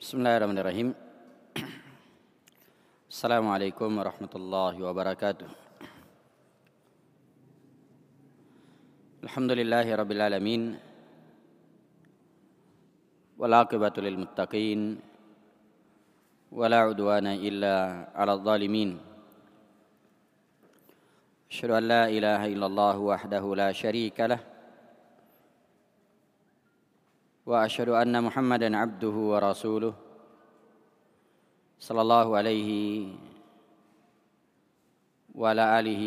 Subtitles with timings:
[0.00, 0.96] Bismillahirrahmanirrahim.
[3.12, 5.44] Assalamualaikum warahmatullahi wabarakatuh.
[9.28, 10.62] Alhamdulillahi rabbil alamin.
[13.36, 15.04] Wal aqibatu lil muttaqin.
[16.48, 18.96] Wala udwana illa 'alal zalimin.
[21.44, 24.40] Asyhadu an la ilaha illallah wahdahu la syarika lah.
[27.49, 29.93] واشهد ان محمدا عبده ورسوله
[31.79, 32.69] صلى الله عليه
[35.35, 36.03] وعلى اله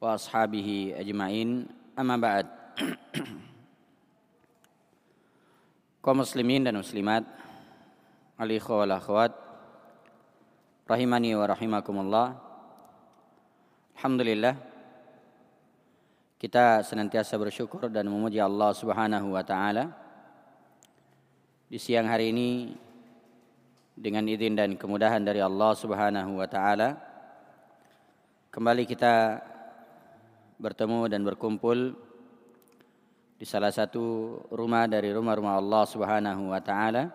[0.00, 0.68] واصحابه
[0.98, 1.50] اجمعين
[1.98, 2.46] اما بعد
[6.00, 7.28] kaum muslimin dan muslimat
[8.40, 9.32] alikhwa wal akhwat
[10.88, 12.26] rahimani wa rahimakumullah
[14.00, 14.56] alhamdulillah
[16.45, 19.89] kita senantiasa bersyukur dan memuji Allah Subhanahu wa taala.
[21.65, 22.69] Di siang hari ini
[23.97, 27.01] dengan izin dan kemudahan dari Allah Subhanahu wa taala
[28.53, 29.41] kembali kita
[30.61, 31.97] bertemu dan berkumpul
[33.41, 37.09] di salah satu rumah dari rumah-rumah Allah Subhanahu wa taala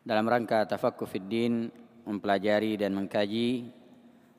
[0.00, 1.68] dalam rangka tafakkur fid din
[2.08, 3.68] mempelajari dan mengkaji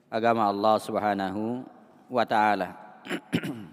[0.10, 1.62] agama Allah Subhanahu
[2.10, 2.83] wa taala.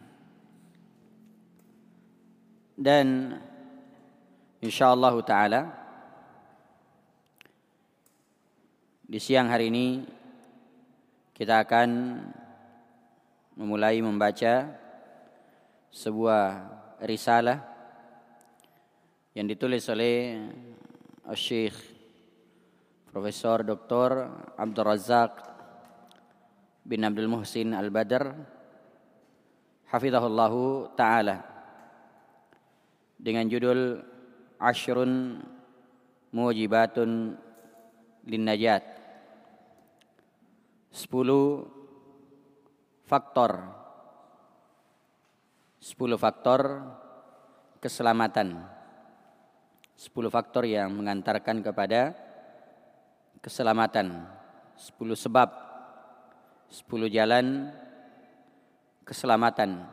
[2.86, 3.38] Dan
[4.58, 5.70] insyaallah taala
[9.06, 10.02] di siang hari ini
[11.30, 12.18] kita akan
[13.54, 14.66] memulai membaca
[15.94, 16.42] sebuah
[17.06, 17.62] risalah
[19.38, 20.38] yang ditulis oleh
[21.38, 21.74] Syekh
[23.10, 24.10] Profesor Dr.
[24.58, 25.32] Abdul Razak
[26.82, 28.58] bin Abdul Muhsin Al-Badr
[29.90, 31.42] hafizahullahu taala.
[33.20, 34.00] Dengan judul
[34.56, 35.44] Ashrun
[36.30, 37.36] Mujibatun
[38.24, 38.86] Lin Najat
[40.94, 41.10] 10
[43.04, 43.50] faktor.
[45.82, 46.60] 10 faktor
[47.82, 48.62] keselamatan.
[50.00, 52.14] 10 faktor yang mengantarkan kepada
[53.42, 54.24] keselamatan.
[54.78, 55.50] 10 sebab.
[56.70, 57.74] 10 jalan
[59.04, 59.84] keselamatan.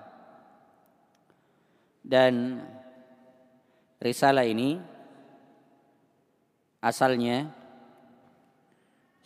[2.08, 2.64] Dan
[4.00, 4.80] risalah ini
[6.80, 7.52] asalnya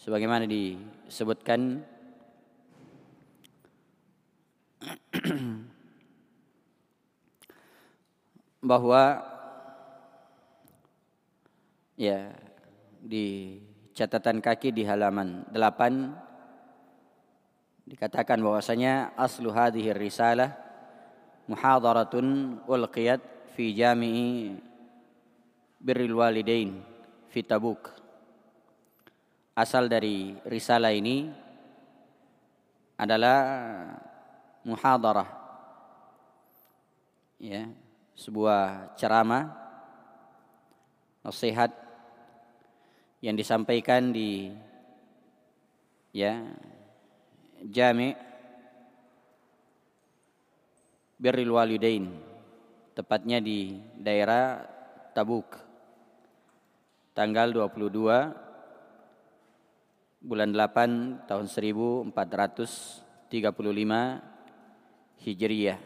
[0.02, 1.86] sebagaimana disebutkan
[8.72, 9.22] bahwa
[12.02, 12.34] ya
[12.98, 13.62] di
[13.94, 16.31] catatan kaki di halaman 8
[17.86, 20.54] dikatakan bahwasanya aslu hadhihi risalah
[21.50, 23.22] muhadaratun ulqiyat
[23.58, 24.56] fi jami'i
[25.82, 26.80] birril walidain
[27.34, 27.90] fi Tabuk.
[29.52, 31.28] Asal dari risalah ini
[32.96, 33.40] adalah
[34.64, 35.30] muhadarah
[37.42, 37.66] ya,
[38.14, 39.50] sebuah ceramah
[41.26, 41.74] nasihat
[43.22, 44.50] yang disampaikan di
[46.14, 46.42] ya
[47.62, 48.18] Jami'
[51.22, 52.10] Birril Walidain
[52.98, 54.66] tepatnya di daerah
[55.14, 55.54] Tabuk.
[57.14, 62.10] Tanggal 22 bulan 8 tahun 1435
[65.22, 65.80] Hijriyah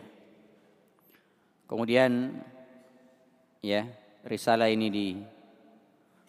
[1.66, 2.42] kemudian
[3.64, 3.88] ya
[4.28, 5.16] risalah ini di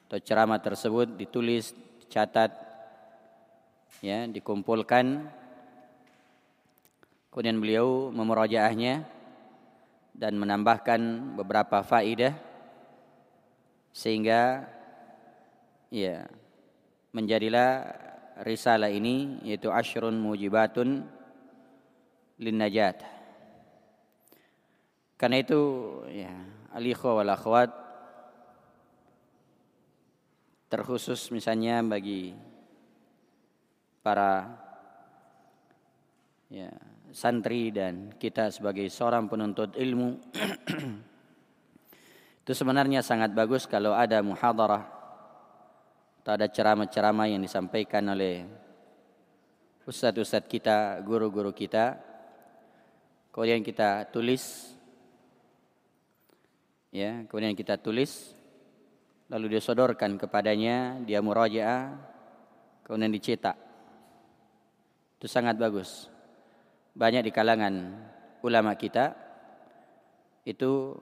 [0.06, 2.66] atau ceramah tersebut ditulis dicatat
[4.00, 5.28] ya dikumpulkan.
[7.32, 9.04] Kemudian beliau memerajaahnya
[10.16, 11.00] dan menambahkan
[11.36, 12.32] beberapa faidah
[13.92, 14.64] sehingga
[15.92, 16.24] ya
[17.12, 17.92] menjadilah
[18.44, 21.04] risalah ini yaitu asyrun mujibatun
[22.40, 23.00] lin najat
[25.16, 25.60] karena itu
[26.12, 26.32] ya
[26.76, 27.72] alikhwa wal akhwat
[30.69, 32.37] terkhusus misalnya bagi
[34.06, 34.55] para
[36.47, 36.70] ya,
[37.11, 40.23] santri dan kita sebagai seorang penuntut ilmu.
[42.47, 44.94] Itu sebenarnya sangat bagus kalau ada muhadarah.
[46.23, 48.47] Atau ada ceramah-ceramah yang disampaikan oleh
[49.82, 51.99] ustadz-ustadz kita, guru-guru kita.
[53.35, 54.70] Kemudian kita tulis.
[56.94, 58.31] Ya kemudian kita tulis.
[59.26, 62.14] Lalu disodorkan kepadanya dia murajaah
[62.87, 63.65] kemudian dicetak
[65.16, 66.12] itu sangat bagus.
[66.92, 67.96] Banyak di kalangan
[68.44, 69.16] ulama kita
[70.44, 70.96] itu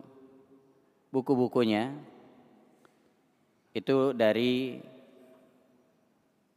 [1.11, 1.95] buku-bukunya
[3.75, 4.79] itu dari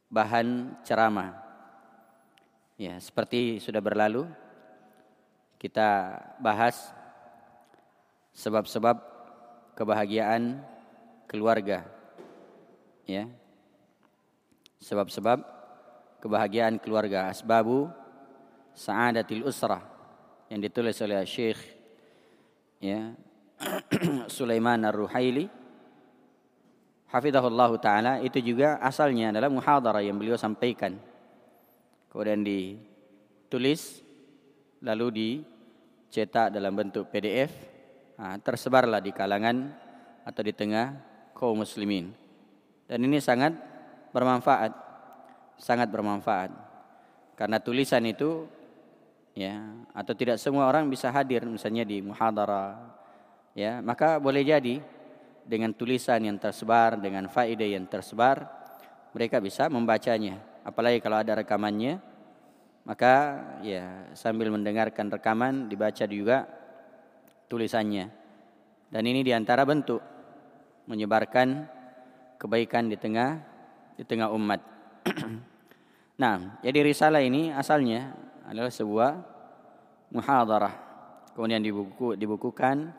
[0.07, 1.33] bahan ceramah.
[2.77, 4.29] Ya, seperti sudah berlalu
[5.57, 6.93] kita bahas
[8.37, 9.01] sebab-sebab
[9.73, 10.61] kebahagiaan
[11.25, 11.89] keluarga.
[13.09, 13.25] Ya.
[14.77, 15.56] Sebab-sebab
[16.21, 17.89] kebahagiaan keluarga, asbabu
[18.77, 19.81] sa'adatil usrah
[20.47, 21.59] yang ditulis oleh Syekh
[22.77, 23.13] ya
[24.37, 25.49] Sulaiman Ar-Ruhaili.
[27.07, 30.99] Hafizahullah taala itu juga asalnya adalah muhadarah yang beliau sampaikan.
[32.11, 34.03] Kemudian ditulis
[34.83, 37.49] lalu dicetak dalam bentuk PDF
[38.19, 39.71] nah, tersebarlah di kalangan
[40.27, 40.99] atau di tengah
[41.31, 42.11] kaum muslimin.
[42.87, 43.55] Dan ini sangat
[44.11, 44.86] bermanfaat
[45.57, 46.53] sangat bermanfaat.
[47.37, 48.45] Karena tulisan itu
[49.37, 49.61] ya
[49.93, 52.73] atau tidak semua orang bisa hadir misalnya di muhadarah
[53.53, 54.81] ya maka boleh jadi
[55.45, 58.49] dengan tulisan yang tersebar dengan faedah yang tersebar
[59.13, 60.41] mereka bisa membacanya.
[60.65, 62.01] Apalagi kalau ada rekamannya
[62.87, 66.49] maka ya sambil mendengarkan rekaman dibaca juga
[67.51, 68.09] tulisannya.
[68.87, 69.99] Dan ini di antara bentuk
[70.87, 71.67] menyebarkan
[72.39, 73.43] kebaikan di tengah
[73.99, 74.76] di tengah umat
[76.21, 78.13] nah jadi risalah ini asalnya
[78.47, 79.11] adalah sebuah
[80.11, 80.75] muhadarah.
[81.35, 82.95] Kemudian dibuku dibukukan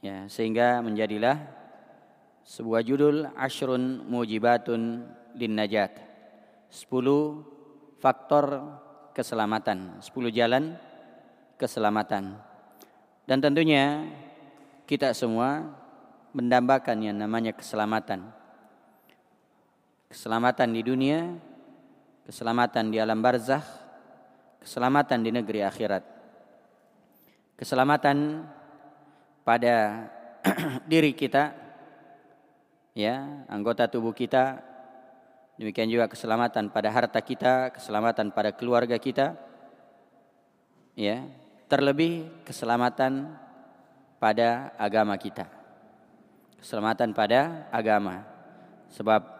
[0.00, 1.36] ya sehingga menjadilah
[2.46, 5.04] sebuah judul ashrun mujibatun
[5.36, 5.92] lin najat.
[6.66, 8.44] 10 faktor
[9.14, 10.78] keselamatan 10 jalan
[11.60, 12.38] keselamatan.
[13.26, 14.06] Dan tentunya
[14.86, 15.66] kita semua
[16.30, 18.30] mendambakan yang namanya keselamatan
[20.10, 21.20] keselamatan di dunia
[22.26, 23.62] keselamatan di alam barzakh
[24.58, 26.02] keselamatan di negeri akhirat.
[27.54, 28.42] Keselamatan
[29.46, 30.10] pada
[30.90, 31.54] diri kita
[32.98, 34.58] ya anggota tubuh kita
[35.54, 39.38] demikian juga keselamatan pada harta kita keselamatan pada keluarga kita
[40.98, 41.22] ya
[41.70, 43.38] terlebih keselamatan
[44.18, 45.46] pada agama kita.
[46.58, 48.26] Keselamatan pada agama.
[48.90, 49.35] Sebab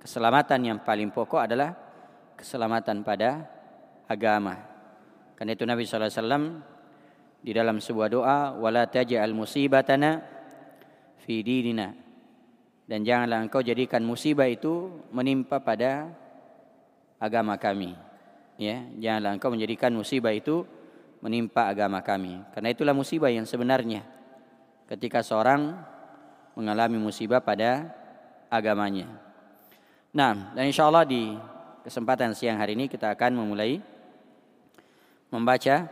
[0.00, 1.76] keselamatan yang paling pokok adalah
[2.34, 3.44] keselamatan pada
[4.08, 4.56] agama.
[5.36, 6.44] Karena itu Nabi sallallahu alaihi wasallam
[7.40, 10.24] di dalam sebuah doa wala taj'al musibatana
[11.20, 11.92] fi dinina.
[12.88, 16.10] Dan janganlah engkau jadikan musibah itu menimpa pada
[17.20, 17.94] agama kami.
[18.58, 20.64] Ya janganlah engkau menjadikan musibah itu
[21.20, 22.40] menimpa agama kami.
[22.56, 24.02] Karena itulah musibah yang sebenarnya.
[24.90, 25.78] Ketika seorang
[26.58, 27.94] mengalami musibah pada
[28.50, 29.29] agamanya
[30.10, 31.38] nah dan insyaallah di
[31.86, 33.80] kesempatan siang hari ini kita akan memulai
[35.32, 35.88] membaca.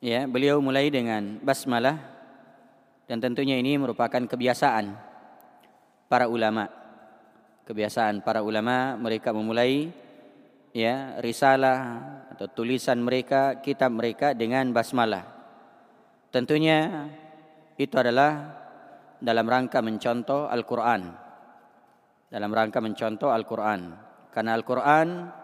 [0.00, 2.00] Ya beliau mulai dengan basmalah
[3.04, 4.96] dan tentunya ini merupakan kebiasaan
[6.08, 6.72] para ulama.
[7.68, 9.92] Kebiasaan para ulama mereka memulai
[10.72, 12.00] ya risalah
[12.32, 15.28] atau tulisan mereka kitab mereka dengan basmalah.
[16.32, 17.10] Tentunya
[17.76, 18.56] itu adalah
[19.20, 21.29] dalam rangka mencontoh Al-Qur'an
[22.30, 23.90] dalam rangka mencontoh Al-Qur'an
[24.30, 25.34] karena Al-Qur'an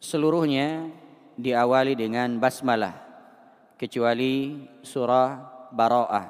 [0.00, 0.88] seluruhnya
[1.36, 3.04] diawali dengan basmalah
[3.76, 5.28] kecuali surah
[5.74, 6.26] Bara'ah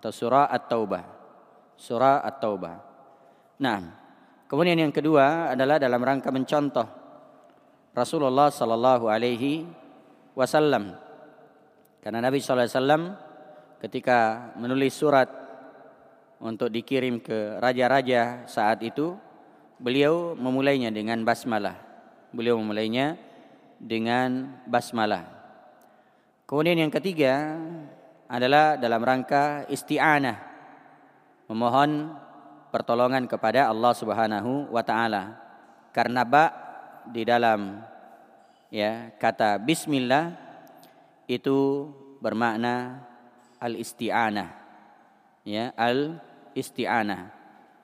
[0.00, 1.04] atau surah At-Taubah.
[1.76, 2.76] Surah At-Taubah.
[3.60, 3.78] Nah,
[4.46, 6.86] kemudian yang kedua adalah dalam rangka mencontoh
[7.92, 9.66] Rasulullah sallallahu alaihi
[10.38, 10.94] wasallam.
[12.00, 13.02] Karena Nabi sallallahu alaihi wasallam
[13.82, 14.18] ketika
[14.56, 15.28] menulis surat
[16.40, 19.14] untuk dikirim ke raja-raja saat itu,
[19.76, 21.76] beliau memulainya dengan basmalah.
[22.32, 23.20] Beliau memulainya
[23.76, 25.24] dengan basmalah.
[26.48, 27.60] Kemudian yang ketiga
[28.26, 30.50] adalah dalam rangka isti'anah
[31.50, 32.14] memohon
[32.70, 35.34] pertolongan kepada Allah Subhanahu wa taala.
[35.90, 36.46] Karena ba
[37.10, 37.82] di dalam
[38.70, 40.30] ya kata bismillah
[41.26, 41.90] itu
[42.22, 43.02] bermakna
[43.58, 44.62] al-isti'anah.
[45.42, 45.74] Ya,
[46.50, 47.22] al-isti'anah.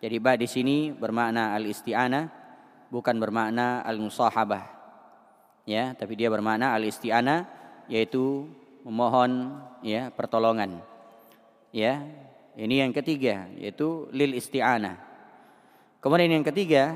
[0.02, 2.24] Jadi ba di sini bermakna al-isti'anah
[2.90, 4.74] bukan bermakna al-musahabah.
[5.66, 7.46] Ya, tapi dia bermakna al-isti'anah
[7.90, 8.46] yaitu
[8.86, 10.82] memohon ya pertolongan.
[11.74, 12.02] Ya,
[12.54, 14.98] ini yang ketiga yaitu lil isti'anah.
[15.98, 16.94] Kemudian yang ketiga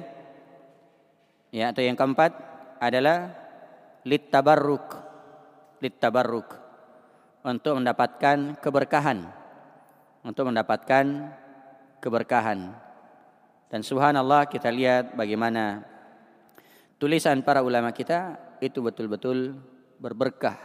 [1.50, 2.30] ya atau yang keempat
[2.78, 3.34] adalah
[4.06, 4.86] lit tabarruk.
[5.80, 6.46] Lit tabarruk
[7.42, 9.18] untuk mendapatkan keberkahan.
[10.20, 11.32] Untuk mendapatkan
[12.00, 12.74] keberkahan.
[13.70, 15.86] Dan subhanallah kita lihat bagaimana
[16.98, 19.56] tulisan para ulama kita itu betul-betul
[20.02, 20.58] berberkah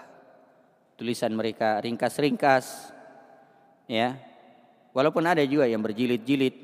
[0.98, 2.92] tulisan mereka ringkas-ringkas
[3.86, 4.18] ya
[4.96, 6.56] Walaupun ada juga yang berjilid-jilid,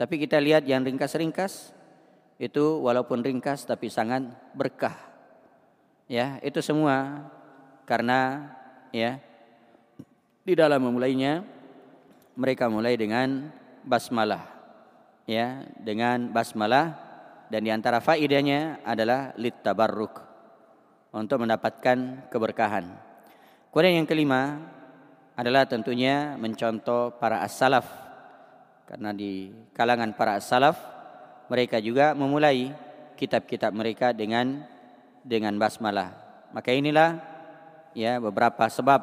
[0.00, 1.76] tapi kita lihat yang ringkas-ringkas
[2.40, 4.24] itu walaupun ringkas tapi sangat
[4.56, 4.96] berkah.
[6.08, 7.28] Ya, itu semua
[7.84, 8.48] karena
[8.96, 9.20] ya
[10.40, 11.44] di dalam memulainya
[12.32, 13.52] mereka mulai dengan
[13.84, 14.58] basmalah.
[15.28, 16.98] Ya, dengan basmalah
[17.50, 20.22] dan di antara faedahnya adalah lit tabarruk
[21.10, 22.86] untuk mendapatkan keberkahan.
[23.70, 24.58] Kemudian yang kelima
[25.38, 27.86] adalah tentunya mencontoh para as-salaf.
[28.86, 30.78] Karena di kalangan para as-salaf
[31.46, 32.74] mereka juga memulai
[33.14, 34.66] kitab-kitab mereka dengan
[35.22, 36.14] dengan basmalah.
[36.50, 37.18] Maka inilah
[37.94, 39.02] ya beberapa sebab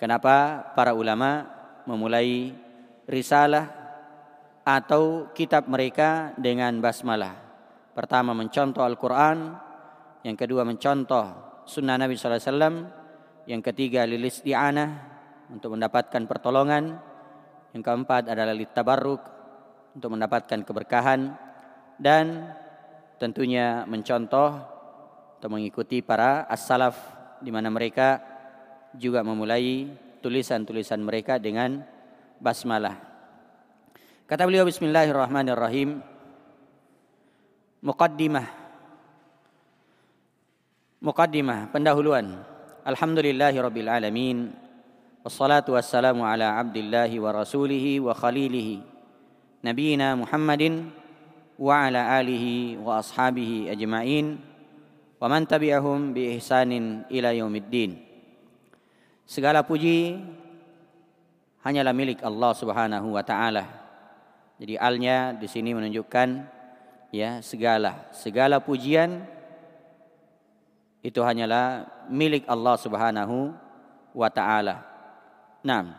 [0.00, 1.48] kenapa para ulama
[1.88, 2.52] memulai
[3.06, 3.70] risalah
[4.66, 7.38] atau kitab mereka dengan basmalah.
[7.94, 9.56] Pertama mencontoh Al-Qur'an,
[10.26, 12.90] yang kedua mencontoh sunnah Nabi wasallam,
[13.46, 14.90] yang ketiga lilis di'anah
[15.54, 16.98] untuk mendapatkan pertolongan.
[17.72, 19.22] Yang keempat adalah litabarruk
[19.94, 21.20] untuk mendapatkan keberkahan
[22.00, 22.52] dan
[23.20, 24.50] tentunya mencontoh
[25.36, 26.96] atau mengikuti para as-salaf
[27.40, 28.20] di mana mereka
[28.96, 29.92] juga memulai
[30.24, 31.84] tulisan-tulisan mereka dengan
[32.40, 32.98] basmalah.
[34.26, 36.02] Kata beliau bismillahirrahmanirrahim.
[37.84, 38.46] Muqaddimah.
[40.98, 42.42] Muqaddimah, pendahuluan.
[42.82, 44.50] Alhamdulillahirabbil alamin.
[45.22, 48.82] Wassalatu wassalamu ala abdillahi wa rasulihi wa khalilihi.
[49.62, 50.90] Nabiyina Muhammadin
[51.58, 54.38] wa ala alihi wa ashabihi ajma'in
[55.16, 57.98] wa man tabi'ahum bi ihsanin ila yaumiddin.
[59.26, 60.22] Segala puji
[61.66, 63.66] hanyalah milik Allah Subhanahu wa taala.
[64.62, 66.28] Jadi alnya di sini menunjukkan
[67.10, 69.26] ya segala segala pujian
[71.02, 73.50] itu hanyalah milik Allah Subhanahu
[74.14, 74.86] wa taala.
[75.66, 75.98] Nah,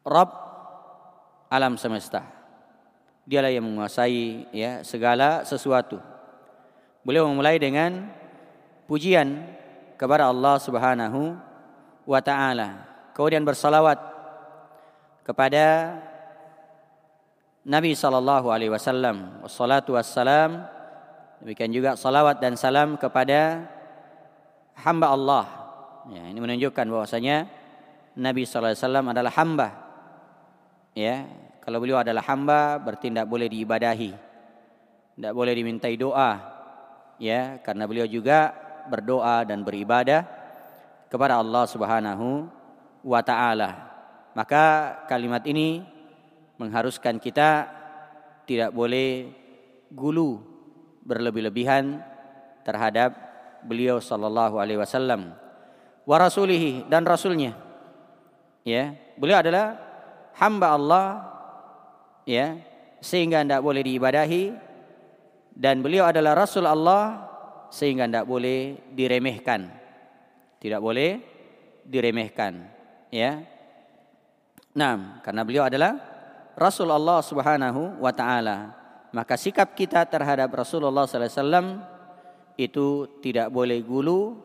[0.00, 0.30] Rob
[1.52, 2.24] alam semesta.
[3.28, 6.00] Dialah yang menguasai ya segala sesuatu.
[7.04, 8.08] Beliau memulai dengan
[8.88, 9.46] pujian
[9.94, 11.38] kepada Allah Subhanahu
[12.08, 12.88] wa taala.
[13.14, 14.11] Kemudian bersalawat
[15.22, 15.98] kepada
[17.62, 19.42] Nabi sallallahu alaihi wasallam.
[19.42, 20.66] Wassalatu wassalam.
[21.42, 23.66] Demikian juga salawat dan salam kepada
[24.78, 25.46] hamba Allah.
[26.10, 27.50] Ya, ini menunjukkan bahwasanya
[28.14, 28.74] Nabi SAW
[29.10, 29.68] adalah hamba.
[30.94, 31.26] Ya,
[31.62, 34.10] kalau beliau adalah hamba berarti tidak boleh diibadahi.
[35.18, 36.32] Tidak boleh dimintai doa.
[37.18, 38.54] Ya, karena beliau juga
[38.86, 40.26] berdoa dan beribadah
[41.06, 42.50] kepada Allah Subhanahu
[43.02, 43.91] wa taala.
[44.32, 45.84] Maka kalimat ini
[46.56, 47.68] mengharuskan kita
[48.48, 49.28] tidak boleh
[49.92, 50.40] gulu
[51.04, 52.00] berlebih-lebihan
[52.64, 53.12] terhadap
[53.66, 55.34] beliau sallallahu alaihi wasallam
[56.06, 57.54] wa rasulihi dan rasulnya.
[58.62, 59.78] Ya beliau adalah
[60.38, 61.06] hamba Allah
[62.24, 62.56] ya
[63.02, 64.44] sehingga tidak boleh diibadahi
[65.52, 67.28] dan beliau adalah rasul Allah
[67.68, 69.68] sehingga tidak boleh diremehkan.
[70.62, 71.18] Tidak boleh
[71.82, 72.70] diremehkan
[73.10, 73.42] ya
[74.72, 76.12] nah karena beliau adalah
[76.56, 78.82] rasul Allah Subhanahu wa taala.
[79.12, 81.66] Maka sikap kita terhadap Rasulullah sallallahu alaihi wasallam
[82.56, 84.40] itu tidak boleh gulu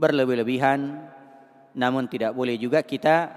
[0.00, 1.12] berlebih-lebihan.
[1.76, 3.28] Namun tidak boleh juga kita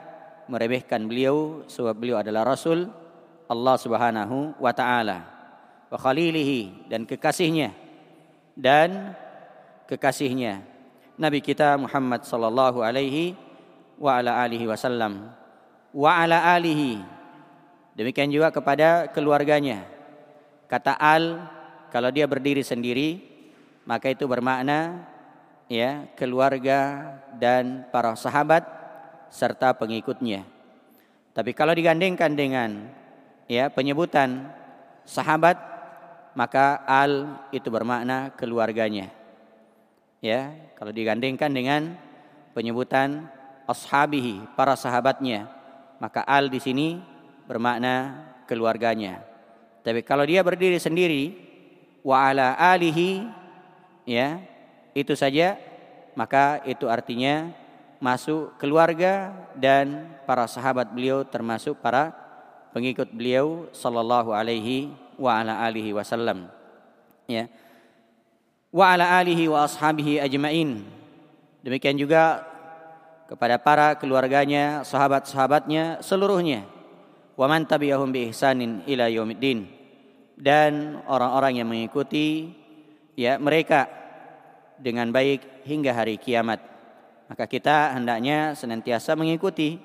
[0.47, 2.87] meremehkan beliau sebab beliau adalah rasul
[3.51, 5.27] Allah Subhanahu wa taala.
[5.91, 7.75] Wa khalilihi dan kekasihnya.
[8.55, 9.11] Dan
[9.83, 10.63] kekasihnya.
[11.19, 13.35] Nabi kita Muhammad sallallahu alaihi
[13.99, 15.33] wa ala alihi wasallam
[15.97, 17.01] wa ala alihi
[17.97, 19.89] demikian juga kepada keluarganya
[20.69, 21.41] kata al
[21.89, 23.25] kalau dia berdiri sendiri
[23.89, 25.07] maka itu bermakna
[25.71, 27.07] ya keluarga
[27.39, 28.67] dan para sahabat
[29.31, 30.43] serta pengikutnya.
[31.35, 32.91] Tapi kalau digandengkan dengan
[33.45, 34.51] ya penyebutan
[35.07, 35.55] sahabat
[36.33, 39.13] maka al itu bermakna keluarganya.
[40.17, 41.93] Ya, kalau digandengkan dengan
[42.57, 43.29] penyebutan
[43.69, 45.45] ashabihi para sahabatnya
[45.97, 46.97] maka al di sini
[47.45, 49.23] bermakna keluarganya.
[49.81, 51.35] Tapi kalau dia berdiri sendiri
[52.03, 53.27] wa ala alihi
[54.07, 54.39] ya
[54.95, 55.59] itu saja
[56.15, 57.51] maka itu artinya
[57.99, 62.13] masuk keluarga dan para sahabat beliau termasuk para
[62.71, 66.47] pengikut beliau sallallahu alaihi wa ala alihi wasallam
[67.25, 67.49] ya
[68.69, 70.85] wa ala alihi wa ashabihi ajmain
[71.65, 72.45] demikian juga
[73.27, 76.63] kepada para keluarganya sahabat-sahabatnya seluruhnya
[77.35, 79.67] wa man tabi'ahum bi ihsanin ila yaumiddin
[80.39, 82.55] dan orang-orang yang mengikuti
[83.17, 83.89] ya mereka
[84.77, 86.61] dengan baik hingga hari kiamat.
[87.27, 89.81] Maka kita hendaknya senantiasa mengikuti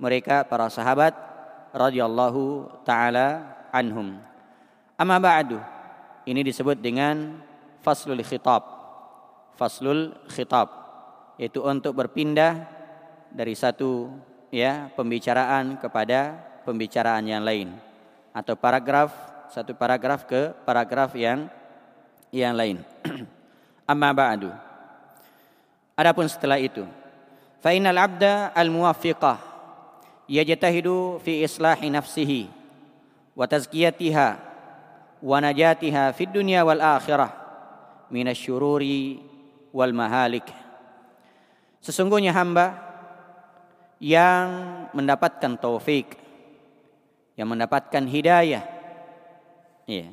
[0.00, 1.12] mereka para sahabat
[1.76, 4.18] radhiyallahu taala anhum.
[4.96, 5.60] Amma ba'du.
[6.24, 7.40] Ini disebut dengan
[7.84, 8.64] faslul khitab.
[9.54, 10.80] Faslul khitab
[11.40, 12.79] yaitu untuk berpindah
[13.30, 14.10] dari satu
[14.50, 16.34] ya pembicaraan kepada
[16.66, 17.72] pembicaraan yang lain
[18.34, 19.14] atau paragraf
[19.50, 21.50] satu paragraf ke paragraf yang
[22.30, 22.78] yang lain.
[23.90, 24.50] Amma ba'du.
[25.98, 26.86] Adapun setelah itu,
[27.58, 29.38] fa innal abda al muwaffiqah
[30.30, 32.46] yajtahidu fi islahi nafsihi
[33.34, 34.38] wa tazkiyatiha
[35.20, 37.34] wa najatiha fid dunya wal akhirah
[38.08, 39.18] minasyururi
[39.74, 40.46] wal mahalik.
[41.82, 42.89] Sesungguhnya hamba
[44.00, 44.48] yang
[44.96, 46.16] mendapatkan taufik,
[47.36, 48.64] yang mendapatkan hidayah.
[49.84, 50.08] Iya.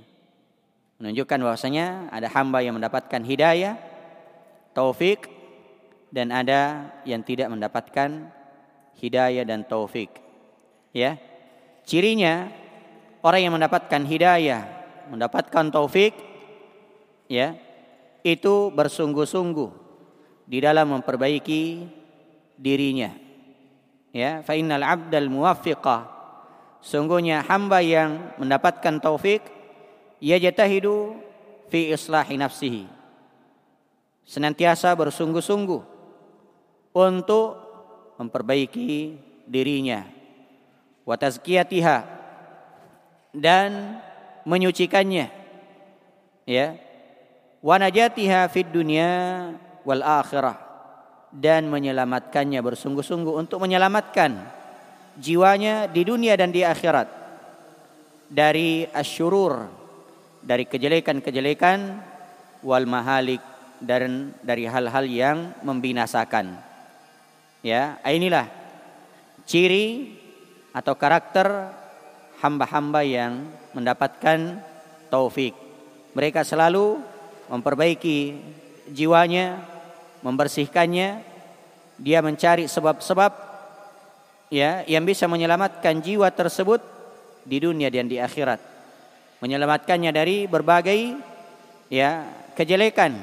[1.00, 3.79] Menunjukkan bahwasanya ada hamba yang mendapatkan hidayah,
[4.75, 5.32] taufik
[6.12, 8.27] dan ada yang tidak mendapatkan
[9.00, 10.12] hidayah dan taufik.
[10.91, 11.15] Ya.
[11.88, 12.51] Cirinya
[13.24, 14.67] orang yang mendapatkan hidayah,
[15.08, 16.12] mendapatkan taufik
[17.32, 17.56] ya,
[18.27, 19.72] itu bersungguh-sungguh
[20.44, 21.88] di dalam memperbaiki
[22.60, 23.26] dirinya.
[24.18, 26.10] Ya, fa innal 'abdal muwaffiqah
[26.82, 29.46] sungguhnya hamba yang mendapatkan taufik
[30.18, 31.14] yajtahidu
[31.70, 32.90] fi islahi nafsihi.
[34.26, 35.82] Senantiasa bersungguh-sungguh
[36.98, 37.50] untuk
[38.18, 40.10] memperbaiki dirinya.
[41.06, 41.98] Wa tazkiyatiha
[43.38, 44.02] dan
[44.50, 45.30] menyucikannya.
[46.50, 46.74] Ya,
[47.62, 49.14] wa najatiha fid dunya
[49.86, 50.67] wal akhirah
[51.34, 54.38] dan menyelamatkannya bersungguh-sungguh untuk menyelamatkan
[55.19, 57.10] jiwanya di dunia dan di akhirat
[58.31, 59.67] dari asyurur
[60.43, 61.79] dari kejelekan-kejelekan
[62.63, 63.43] wal mahalik
[63.84, 66.57] dan dari hal-hal yang membinasakan.
[67.62, 68.48] Ya inilah
[69.43, 70.15] ciri
[70.72, 71.74] atau karakter
[72.39, 74.61] hamba-hamba yang mendapatkan
[75.09, 75.53] taufik.
[76.13, 77.01] Mereka selalu
[77.50, 78.37] memperbaiki
[78.94, 79.61] jiwanya,
[80.22, 81.22] membersihkannya,
[81.98, 83.32] dia mencari sebab-sebab
[84.53, 86.80] ya yang bisa menyelamatkan jiwa tersebut
[87.44, 88.60] di dunia dan di akhirat.
[89.42, 91.18] Menyelamatkannya dari berbagai
[91.94, 92.25] ya
[92.58, 93.14] kejelekan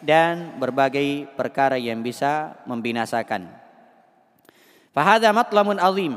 [0.00, 3.46] dan berbagai perkara yang bisa membinasakan.
[4.90, 6.16] Fahada matlabun azim.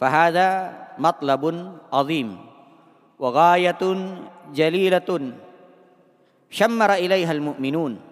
[0.00, 2.40] Fahada matlabun azim.
[3.20, 4.24] Wa ghayatun
[4.56, 5.36] jalilatun
[6.48, 8.07] syammara ilaihal mu'minun.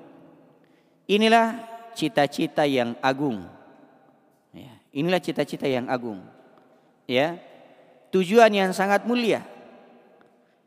[1.06, 1.62] Inilah
[1.94, 3.46] cita-cita yang agung.
[4.50, 6.22] Ya, inilah cita-cita yang agung.
[7.06, 7.38] Ya.
[8.10, 9.42] Tujuan yang sangat mulia.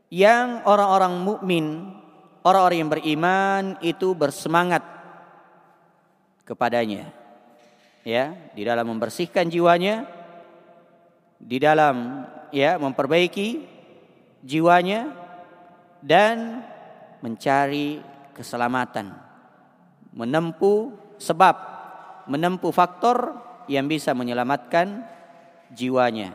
[0.10, 1.66] Yang orang-orang mukmin,
[2.42, 4.82] orang-orang yang beriman itu bersemangat
[6.48, 7.12] kepadanya.
[8.08, 10.08] Ya, di dalam membersihkan jiwanya,
[11.38, 13.64] di dalam ya memperbaiki
[14.42, 15.14] jiwanya
[16.02, 16.64] dan
[17.20, 18.00] mencari
[18.34, 19.14] keselamatan,
[20.14, 21.56] menempuh sebab,
[22.30, 23.36] menempuh faktor
[23.70, 25.06] yang bisa menyelamatkan
[25.74, 26.34] jiwanya.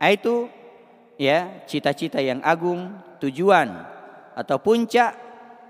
[0.00, 0.48] Itu
[1.20, 3.68] ya cita-cita yang agung, tujuan
[4.32, 5.14] atau puncak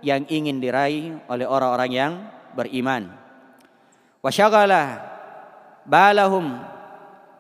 [0.03, 2.13] yang ingin diraih oleh orang-orang yang
[2.55, 3.11] beriman.
[4.23, 5.03] Wasyagala
[5.87, 6.63] balahum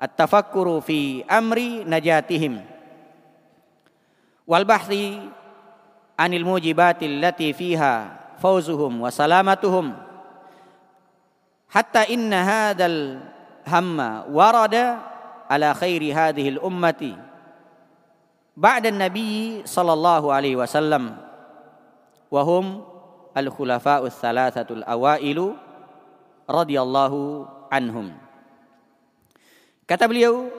[0.02, 2.58] at-tafakkuru fi amri najatihim
[4.42, 5.22] wal bahthi
[6.18, 9.94] anil mujibatil lati fiha fawzuhum wa salamatuhum.
[11.70, 13.22] Hatta inna hadal
[13.62, 14.98] hamma warada
[15.46, 17.14] ala khairi hadhihi ummati.
[18.58, 21.16] Ba'da nabi sallallahu alaihi wasallam.
[22.28, 22.82] Wa hum
[23.32, 25.56] al khulafa'u thalathatul awailu
[26.44, 28.12] radhiyallahu anhum.
[29.88, 30.52] Kata beliau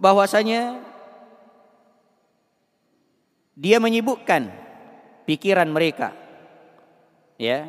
[0.00, 0.80] bahwasanya
[3.56, 4.52] dia menyibukkan
[5.24, 6.12] pikiran mereka.
[7.36, 7.68] Ya.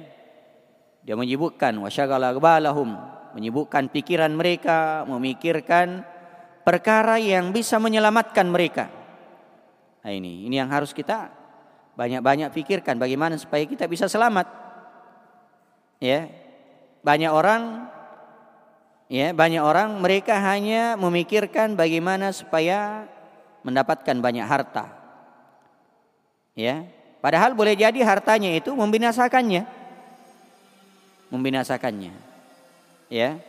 [1.08, 3.00] Dia menyibukkan wasyagala balahum,
[3.32, 6.04] menyibukkan pikiran mereka, memikirkan
[6.68, 8.92] perkara yang bisa menyelamatkan mereka.
[10.04, 11.32] Nah ini, ini yang harus kita
[11.96, 14.52] banyak-banyak pikirkan bagaimana supaya kita bisa selamat.
[16.04, 16.28] Ya.
[17.08, 17.88] Banyak orang
[19.08, 23.08] ya, banyak orang mereka hanya memikirkan bagaimana supaya
[23.64, 24.98] mendapatkan banyak harta
[26.58, 26.90] Ya,
[27.28, 29.68] padahal boleh jadi hartanya itu membinasakannya.
[31.28, 32.16] Membinasakannya.
[33.12, 33.44] Ya.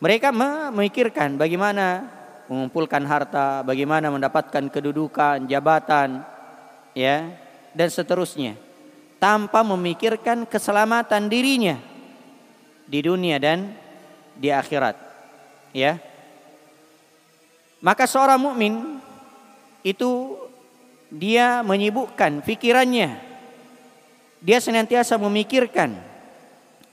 [0.00, 2.08] Mereka memikirkan bagaimana
[2.48, 6.24] mengumpulkan harta, bagaimana mendapatkan kedudukan, jabatan,
[6.96, 7.28] ya,
[7.76, 8.56] dan seterusnya.
[9.20, 11.76] Tanpa memikirkan keselamatan dirinya
[12.88, 13.76] di dunia dan
[14.32, 14.96] di akhirat.
[15.76, 16.00] Ya.
[17.84, 18.96] Maka seorang mukmin
[19.84, 20.40] itu
[21.08, 23.20] dia menyibukkan pikirannya.
[24.38, 25.98] Dia senantiasa memikirkan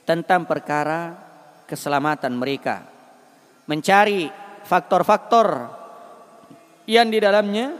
[0.02, 1.14] tentang perkara
[1.70, 2.82] keselamatan mereka.
[3.70, 4.26] Mencari
[4.66, 5.70] faktor-faktor
[6.90, 7.78] yang di dalamnya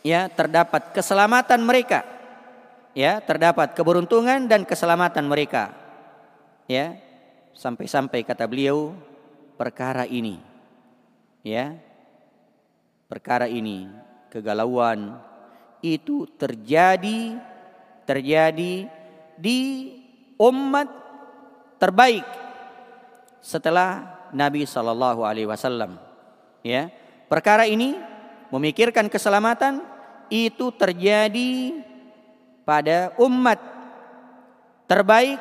[0.00, 2.02] ya terdapat keselamatan mereka.
[2.90, 5.70] Ya, terdapat keberuntungan dan keselamatan mereka.
[6.66, 6.98] Ya.
[7.54, 8.96] Sampai-sampai kata beliau
[9.60, 10.40] perkara ini
[11.44, 11.76] ya
[13.08, 13.88] perkara ini
[14.28, 15.20] kegalauan
[15.80, 17.36] itu terjadi
[18.04, 18.88] terjadi
[19.36, 19.60] di
[20.36, 20.88] umat
[21.80, 22.24] terbaik
[23.40, 25.96] setelah Nabi Shallallahu Alaihi Wasallam.
[26.60, 26.92] Ya,
[27.30, 27.96] perkara ini
[28.52, 29.80] memikirkan keselamatan
[30.28, 31.80] itu terjadi
[32.68, 33.58] pada umat
[34.84, 35.40] terbaik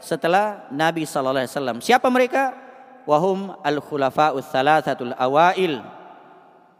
[0.00, 1.78] setelah Nabi Shallallahu Alaihi Wasallam.
[1.84, 2.64] Siapa mereka?
[3.04, 5.84] wahum al khulafa'us thalathatul awail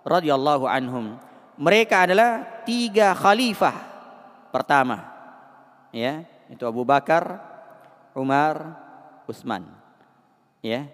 [0.05, 1.17] radhiyallahu anhum.
[1.55, 3.77] Mereka adalah tiga khalifah
[4.51, 5.07] pertama.
[5.95, 7.38] Ya, itu Abu Bakar,
[8.14, 8.75] Umar,
[9.31, 9.67] Utsman.
[10.59, 10.90] Ya.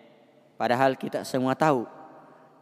[0.60, 1.88] Padahal kita semua tahu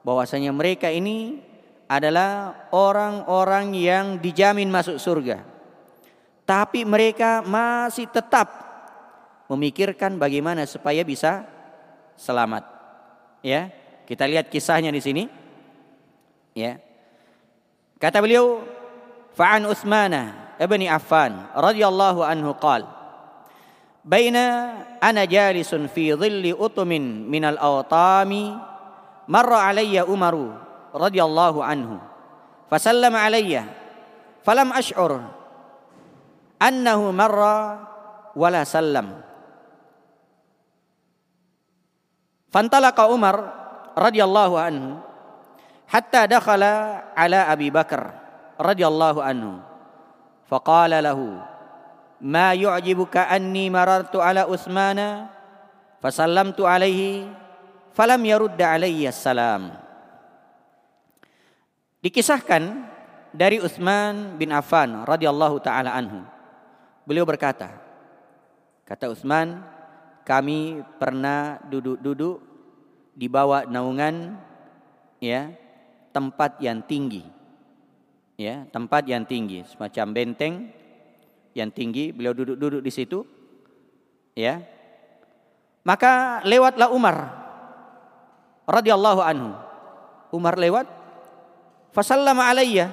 [0.06, 1.42] bahwasanya mereka ini
[1.90, 5.42] adalah orang-orang yang dijamin masuk surga.
[6.46, 8.46] Tapi mereka masih tetap
[9.50, 11.42] memikirkan bagaimana supaya bisa
[12.14, 12.62] selamat.
[13.42, 13.72] Ya,
[14.06, 15.24] kita lihat kisahnya di sini.
[16.54, 16.87] Ya.
[17.98, 18.62] Kata beliau,
[19.34, 22.98] "Fa'an Utsmana ibni Affan radhiyallahu anhu qala
[24.08, 24.72] Baina
[25.04, 28.56] ana jalisun fi dhilli utumin minal awtami
[29.28, 30.56] marra alayya Umaru
[30.96, 32.00] radhiyallahu anhu
[32.72, 33.68] fasallama alayya
[34.40, 35.28] falam ash'ur
[36.56, 37.84] annahu marra
[38.32, 39.20] wala sallam.
[42.48, 43.36] Fantalaqa Umar
[43.92, 45.04] radhiyallahu anhu
[45.88, 48.12] hatta dakhala ala Abi Bakar
[48.60, 49.58] radhiyallahu anhu.
[50.48, 51.40] Faqala lahu
[52.20, 55.28] ma yu'jibuka anni marartu ala Utsmana
[56.00, 57.28] fasallamtu alaihi
[57.96, 59.74] falam yarudda alayya salam.
[61.98, 62.62] Dikisahkan
[63.34, 66.22] dari Utsman bin Affan radhiyallahu taala anhu.
[67.04, 67.74] Beliau berkata,
[68.86, 69.64] kata Utsman,
[70.22, 72.38] kami pernah duduk-duduk
[73.18, 74.38] di bawah naungan
[75.18, 75.50] ya
[76.18, 77.22] tempat yang tinggi.
[78.34, 80.70] Ya tempat yang tinggi semacam benteng
[81.54, 83.22] yang tinggi beliau duduk-duduk di situ.
[84.34, 84.66] Ya.
[85.86, 87.16] Maka lewatlah Umar
[88.66, 89.54] radhiyallahu anhu.
[90.34, 90.90] Umar lewat
[91.94, 92.90] fasallama alayya.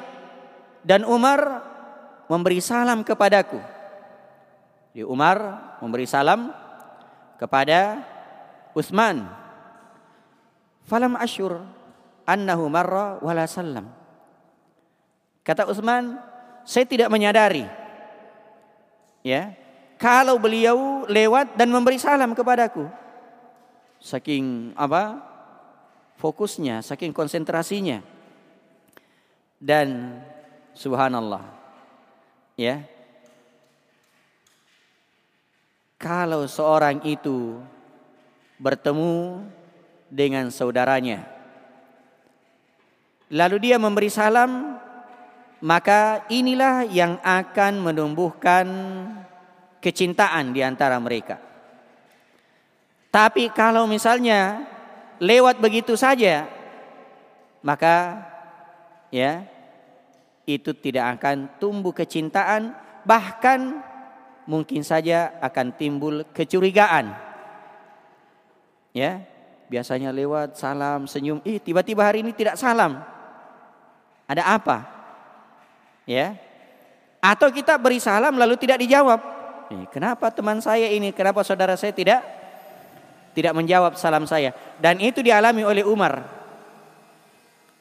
[0.86, 1.66] Dan Umar
[2.30, 3.58] memberi salam kepadaku.
[4.94, 5.38] Di Umar
[5.82, 6.54] memberi salam
[7.42, 8.06] kepada
[8.78, 9.26] Utsman.
[10.86, 11.75] Falam asyur
[12.26, 13.88] annahu marra wala sallam.
[15.46, 16.18] Kata Utsman,
[16.66, 17.70] saya tidak menyadari
[19.26, 19.54] ya,
[20.02, 22.90] kalau beliau lewat dan memberi salam kepadaku.
[24.02, 25.22] Saking apa?
[26.22, 28.02] Fokusnya, saking konsentrasinya.
[29.58, 30.22] Dan
[30.78, 31.42] subhanallah.
[32.56, 32.86] Ya,
[36.00, 37.60] kalau seorang itu
[38.56, 39.44] bertemu
[40.08, 41.35] dengan saudaranya
[43.32, 44.78] lalu dia memberi salam
[45.64, 48.66] maka inilah yang akan menumbuhkan
[49.80, 51.42] kecintaan di antara mereka
[53.10, 54.66] tapi kalau misalnya
[55.22, 56.46] lewat begitu saja
[57.66, 58.22] maka
[59.10, 59.48] ya
[60.46, 63.82] itu tidak akan tumbuh kecintaan bahkan
[64.46, 67.14] mungkin saja akan timbul kecurigaan.
[68.96, 69.28] Ya,
[69.68, 73.04] biasanya lewat salam, senyum, ih tiba-tiba hari ini tidak salam.
[74.26, 74.86] Ada apa?
[76.06, 76.38] Ya.
[77.22, 79.22] Atau kita beri salam lalu tidak dijawab.
[79.74, 82.22] Eh, kenapa teman saya ini, kenapa saudara saya tidak
[83.34, 84.54] tidak menjawab salam saya?
[84.78, 86.26] Dan itu dialami oleh Umar.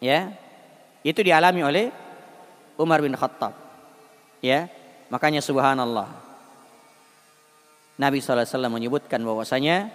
[0.00, 0.32] Ya.
[1.04, 1.92] Itu dialami oleh
[2.80, 3.52] Umar bin Khattab.
[4.40, 4.68] Ya.
[5.12, 6.08] Makanya subhanallah.
[7.94, 9.92] Nabi SAW menyebutkan bahwasanya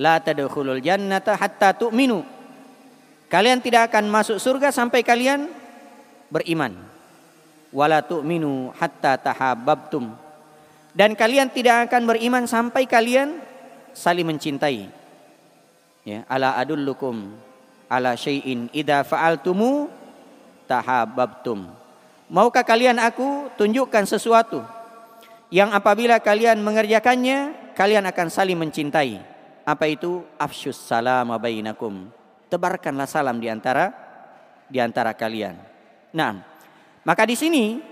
[0.00, 2.24] la tadkhulul jannata hatta tu'minu.
[3.28, 5.50] Kalian tidak akan masuk surga sampai kalian
[6.34, 6.74] beriman.
[7.70, 10.10] Wala tu'minu hatta tahabbabtum.
[10.94, 13.38] Dan kalian tidak akan beriman sampai kalian
[13.94, 14.90] saling mencintai.
[16.02, 17.34] Ya, ala adullukum
[17.90, 19.90] ala syai'in idza fa'altumu
[20.66, 21.66] tahabbabtum.
[22.30, 24.62] Maukah kalian aku tunjukkan sesuatu
[25.54, 29.22] yang apabila kalian mengerjakannya kalian akan saling mencintai.
[29.64, 30.22] Apa itu?
[30.36, 32.10] Afsyus salam bainakum.
[32.52, 33.90] tebarkanlah salam di antara
[34.70, 35.73] di antara kalian.
[36.14, 36.46] Nah,
[37.02, 37.82] maka di sini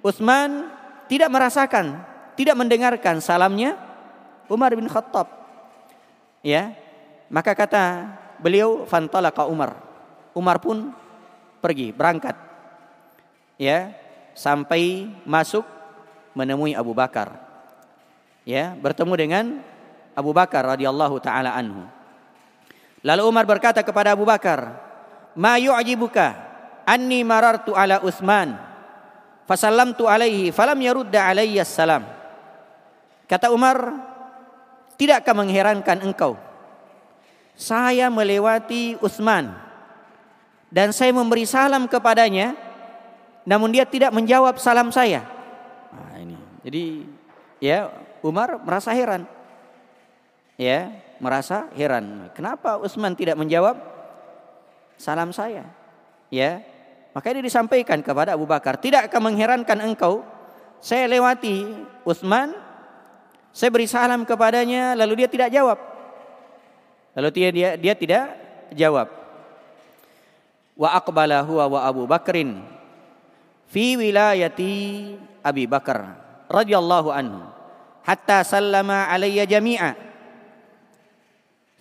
[0.00, 0.72] Utsman
[1.04, 2.00] tidak merasakan,
[2.32, 3.76] tidak mendengarkan salamnya
[4.48, 5.28] Umar bin Khattab.
[6.40, 6.72] Ya.
[7.28, 8.08] Maka kata
[8.40, 9.76] beliau fantalaqa Umar.
[10.32, 10.96] Umar pun
[11.60, 12.32] pergi, berangkat.
[13.60, 13.92] Ya,
[14.32, 15.66] sampai masuk
[16.32, 17.36] menemui Abu Bakar.
[18.48, 19.44] Ya, bertemu dengan
[20.16, 21.84] Abu Bakar radhiyallahu taala anhu.
[23.04, 24.78] Lalu Umar berkata kepada Abu Bakar,
[25.36, 26.47] "Ma yu'jibuka
[26.88, 28.56] anni marartu ala Utsman
[29.44, 32.08] fasallamtu alaihi falam yarudda alayya salam."
[33.28, 33.92] Kata Umar,
[34.96, 36.40] "Tidakkah mengherankan engkau?
[37.52, 39.52] Saya melewati Utsman
[40.72, 42.56] dan saya memberi salam kepadanya,
[43.44, 45.28] namun dia tidak menjawab salam saya."
[45.92, 46.40] Nah, ini.
[46.64, 46.84] Jadi
[47.60, 47.92] ya
[48.24, 49.28] Umar merasa heran
[50.58, 50.90] ya
[51.22, 52.28] merasa heran.
[52.34, 53.78] Kenapa Utsman tidak menjawab
[54.98, 55.64] salam saya?
[56.28, 56.60] Ya,
[57.16, 60.22] Makanya dia disampaikan kepada Abu Bakar, tidak akan mengherankan engkau.
[60.78, 61.66] Saya lewati
[62.06, 62.54] Utsman,
[63.50, 65.78] saya beri salam kepadanya, lalu dia tidak jawab.
[67.18, 68.24] Lalu dia dia, dia tidak
[68.70, 69.10] jawab.
[70.78, 72.62] Wa aqbala huwa wa Abu Bakrin
[73.66, 76.14] fi wilayati Abi Bakar
[76.46, 77.42] radhiyallahu anhu
[78.06, 79.98] hatta sallama alayya jami'a.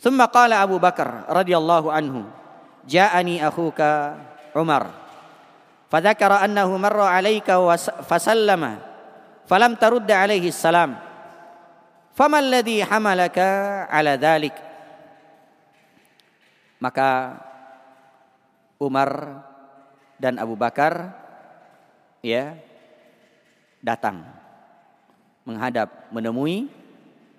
[0.02, 2.26] Thumma qala Abu Bakar radhiyallahu anhu,
[2.90, 4.18] "Ja'ani akhuka
[4.58, 5.07] Umar."
[5.88, 8.84] فذكر annahu marra alaika wa fasallama
[9.48, 11.00] falam tarudda alaihi salam.
[12.12, 14.20] Fama alladhi hamalaka ala?
[16.78, 17.10] Maka
[18.78, 19.42] Umar
[20.22, 21.14] dan Abu Bakar
[22.22, 22.58] ya
[23.82, 24.26] datang
[25.48, 26.70] menghadap menemui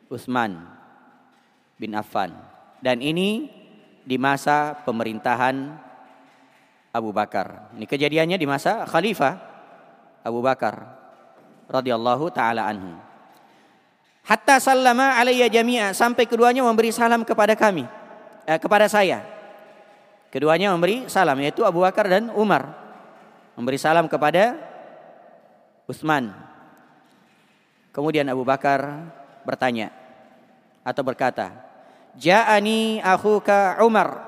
[0.09, 0.57] Utsman
[1.77, 2.35] bin Affan
[2.81, 3.51] dan ini
[4.09, 5.77] di masa pemerintahan
[6.99, 7.71] Abu Bakar.
[7.79, 9.39] Ini kejadiannya di masa Khalifah
[10.27, 10.99] Abu Bakar
[11.71, 12.99] radhiyallahu taala anhu.
[14.27, 17.87] Hatta sallama alayya jami'a sampai keduanya memberi salam kepada kami
[18.45, 19.25] eh, kepada saya.
[20.29, 22.69] Keduanya memberi salam yaitu Abu Bakar dan Umar.
[23.57, 24.59] Memberi salam kepada
[25.89, 26.37] Utsman.
[27.95, 29.09] Kemudian Abu Bakar
[29.49, 29.89] bertanya
[30.85, 31.51] atau berkata,
[32.21, 34.28] Ja'ani akhuka Umar.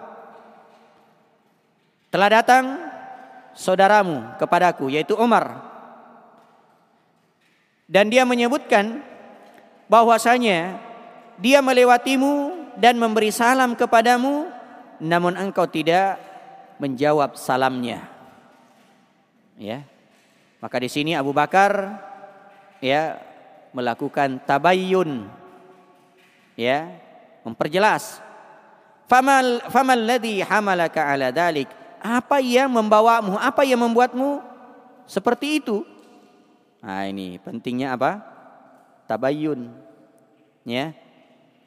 [2.10, 2.64] Telah datang
[3.54, 5.62] saudaramu kepadaku yaitu Umar.
[7.90, 9.02] Dan dia menyebutkan
[9.90, 10.78] bahwasanya
[11.38, 14.46] dia melewatimu dan memberi salam kepadamu
[15.02, 16.18] namun engkau tidak
[16.78, 18.06] menjawab salamnya.
[19.58, 19.82] Ya.
[20.60, 21.98] Maka di sini Abu Bakar
[22.84, 23.16] ya
[23.72, 25.26] melakukan tabayyun
[26.54, 26.90] ya
[27.42, 28.20] memperjelas.
[29.10, 31.79] Famal famal ladzi hamalaka ala dalik?
[32.00, 33.36] Apa yang membawamu?
[33.36, 34.40] Apa yang membuatmu
[35.04, 35.84] seperti itu?
[36.80, 38.24] Nah, ini pentingnya apa?
[39.04, 39.68] Tabayyun.
[40.64, 40.96] Ya.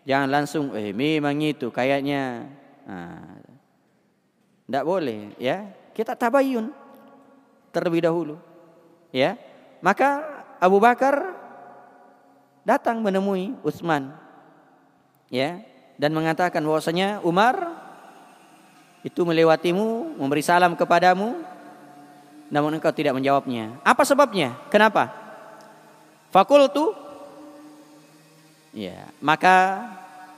[0.03, 2.49] Jangan langsung eh memang itu kayaknya
[2.83, 3.39] nah,
[4.65, 5.69] tidak boleh ya.
[5.93, 6.73] Kita tabayyun
[7.69, 8.35] terlebih dahulu.
[9.13, 9.37] Ya.
[9.79, 10.25] Maka
[10.57, 11.37] Abu Bakar
[12.63, 14.15] datang menemui Utsman
[15.27, 15.59] ya
[15.99, 17.82] dan mengatakan bahwasanya Umar
[19.03, 21.43] itu melewatimu, memberi salam kepadamu,
[22.47, 23.75] namun engkau tidak menjawabnya.
[23.83, 24.55] Apa sebabnya?
[24.71, 25.11] Kenapa?
[26.31, 27.03] Fakultu
[28.73, 29.85] Ya, maka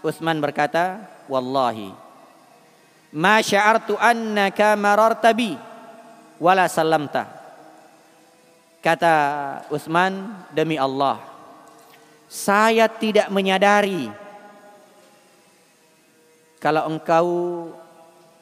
[0.04, 1.00] Utsman berkata,
[1.32, 1.96] "Wallahi
[3.16, 5.56] ma sya'artu annaka mararta bi
[6.36, 7.32] wala sallamta."
[8.84, 9.16] Kata
[9.72, 11.16] Utsman, "Demi Allah,
[12.28, 14.12] saya tidak menyadari
[16.60, 17.28] kalau engkau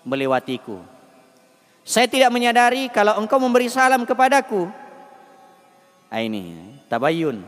[0.03, 0.83] melewatiku.
[1.83, 4.71] Saya tidak menyadari kalau engkau memberi salam kepadaku.
[6.07, 7.43] Nah, ini tabayun.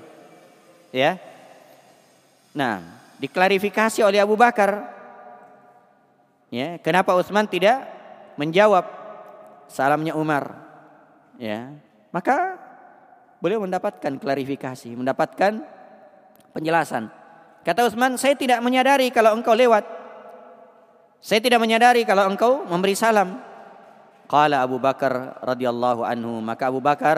[0.92, 1.22] Ya.
[2.52, 2.84] Nah,
[3.20, 4.92] diklarifikasi oleh Abu Bakar.
[6.52, 7.84] Ya, kenapa Utsman tidak
[8.36, 8.88] menjawab
[9.72, 10.56] salamnya Umar?
[11.40, 11.72] Ya.
[12.12, 12.60] Maka
[13.44, 15.64] beliau mendapatkan klarifikasi, mendapatkan
[16.56, 17.12] penjelasan.
[17.68, 20.05] Kata Utsman, saya tidak menyadari kalau engkau lewat.
[21.26, 23.42] Saya tidak menyadari kalau engkau memberi salam.
[24.30, 26.38] Qala Abu Bakar radhiyallahu anhu.
[26.38, 27.18] Maka Abu Bakar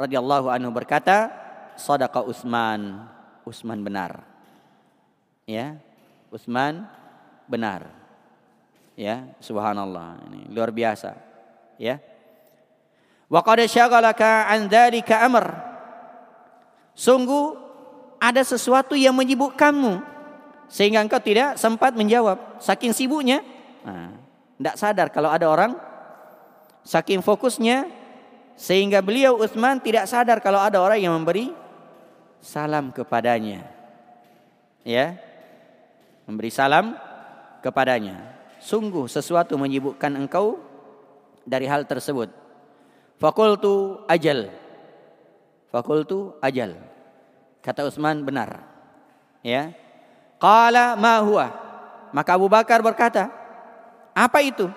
[0.00, 1.28] radhiyallahu anhu berkata,
[1.76, 3.04] "Sadaqa Utsman."
[3.44, 4.24] Utsman benar.
[5.44, 5.76] Ya.
[6.32, 6.88] Utsman
[7.44, 7.92] benar.
[8.96, 10.24] Ya, subhanallah.
[10.32, 11.12] Ini luar biasa.
[11.76, 12.00] Ya.
[13.28, 15.52] Wa qad syaghalaka an dzalika amr.
[16.96, 17.60] Sungguh
[18.16, 20.17] ada sesuatu yang menyibukkanmu
[20.68, 23.40] sehingga engkau tidak sempat menjawab saking sibuknya.
[23.82, 24.14] Nah,
[24.58, 25.72] Tidak sadar kalau ada orang
[26.84, 27.88] saking fokusnya
[28.58, 31.54] sehingga beliau Utsman tidak sadar kalau ada orang yang memberi
[32.42, 33.64] salam kepadanya.
[34.82, 35.16] Ya.
[36.26, 36.98] Memberi salam
[37.62, 38.18] kepadanya.
[38.58, 40.58] Sungguh sesuatu menyibukkan engkau
[41.46, 42.28] dari hal tersebut.
[43.22, 44.50] Fakultu ajal.
[45.70, 46.74] Fakultu ajal.
[47.62, 48.66] Kata Utsman benar.
[49.46, 49.70] Ya.
[50.38, 51.46] Qala ma huwa?
[52.14, 53.28] Maka Abu Bakar berkata,
[54.14, 54.70] apa itu?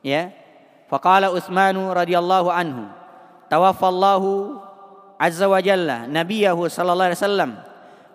[0.00, 0.32] Ya.
[0.88, 2.88] Faqala Utsmanu radhiyallahu anhu,
[3.50, 4.60] tawaffallahu
[5.18, 7.52] azza wa jalla nabiyahu sallallahu alaihi wasallam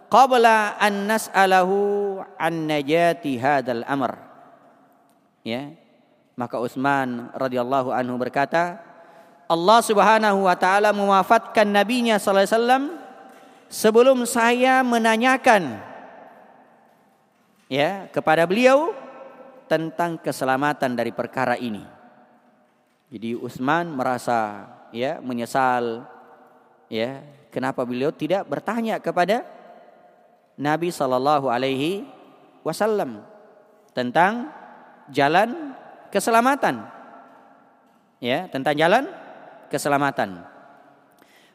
[0.08, 1.76] qabla an nas'alahu
[2.40, 4.16] an najati hadzal amr.
[5.44, 5.76] Ya.
[6.40, 8.80] Maka Utsman radhiyallahu anhu berkata,
[9.52, 12.84] Allah Subhanahu wa taala mewafatkan nabinya sallallahu alaihi wasallam
[13.68, 15.91] sebelum saya menanyakan
[17.72, 18.92] ya kepada beliau
[19.72, 21.88] tentang keselamatan dari perkara ini.
[23.08, 26.04] Jadi Utsman merasa ya menyesal
[26.92, 29.48] ya kenapa beliau tidak bertanya kepada
[30.60, 32.04] Nabi sallallahu alaihi
[32.68, 33.24] wasallam
[33.96, 34.52] tentang
[35.08, 35.72] jalan
[36.12, 36.84] keselamatan.
[38.22, 39.10] Ya, tentang jalan
[39.74, 40.46] keselamatan.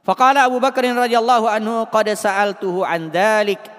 [0.03, 3.76] Faqala Abu Bakar radhiyallahu anhu qad sa'altuhu an dzalik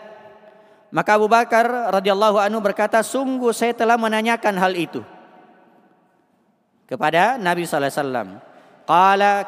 [0.87, 5.03] maka Abu Bakar radhiyallahu anhu berkata, sungguh saya telah menanyakan hal itu
[6.87, 8.29] kepada Nabi sallallahu alaihi wasallam.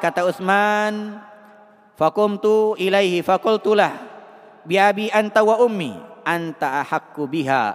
[0.04, 1.24] Kata Utsman,
[1.96, 3.96] faqumtu ilaihi faqultulah
[4.68, 5.96] bi abi anta wa ummi
[6.28, 6.84] anta
[7.24, 7.66] biha.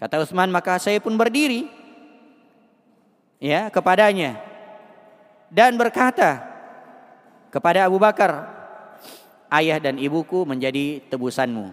[0.00, 1.68] Kata Utsman maka saya pun berdiri
[3.36, 4.40] ya kepadanya
[5.52, 6.40] dan berkata
[7.52, 8.55] kepada Abu Bakar
[9.52, 11.66] ayah dan ibuku menjadi tebusanmu.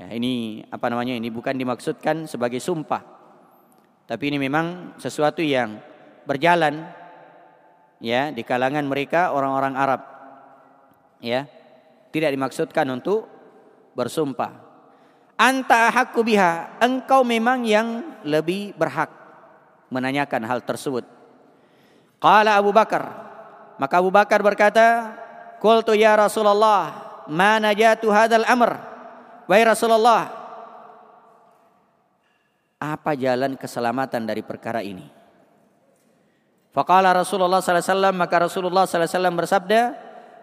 [0.00, 1.14] Ya, ini apa namanya?
[1.14, 3.02] Ini bukan dimaksudkan sebagai sumpah.
[4.04, 5.80] Tapi ini memang sesuatu yang
[6.28, 6.84] berjalan
[8.02, 10.00] ya di kalangan mereka orang-orang Arab.
[11.22, 11.48] Ya.
[12.12, 13.26] Tidak dimaksudkan untuk
[13.98, 14.62] bersumpah.
[15.34, 19.10] Anta hakku biha, engkau memang yang lebih berhak
[19.90, 21.02] menanyakan hal tersebut.
[22.22, 23.02] Qala Abu Bakar,
[23.82, 25.10] maka Abu Bakar berkata,
[25.58, 28.76] "Qultu ya Rasulullah, ma najatu hadzal amr.
[29.44, 30.32] Wahai Rasulullah,
[32.80, 35.04] apa jalan keselamatan dari perkara ini?
[36.74, 39.80] Faqala Rasulullah sallallahu alaihi wasallam maka Rasulullah sallallahu alaihi wasallam bersabda,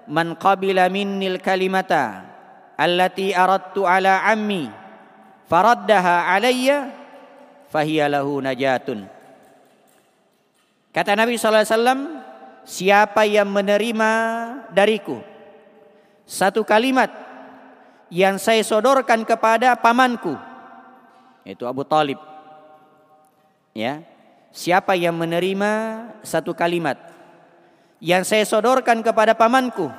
[0.07, 2.23] "Man qabila minnil kalimata
[2.79, 4.71] allati aradtu ala ammi
[5.49, 6.93] faraddaha alayya
[7.67, 9.09] fahiya lahu najatun."
[10.95, 12.01] Kata Nabi sallallahu alaihi wasallam,
[12.63, 14.11] siapa yang menerima
[14.71, 15.30] dariku
[16.31, 17.11] satu kalimat
[18.07, 20.39] yang saya sodorkan kepada pamanku
[21.43, 22.15] yaitu Abu Talib.
[23.75, 24.07] Ya
[24.55, 25.71] siapa yang menerima
[26.23, 26.95] satu kalimat
[27.99, 29.91] yang saya sodorkan kepada pamanku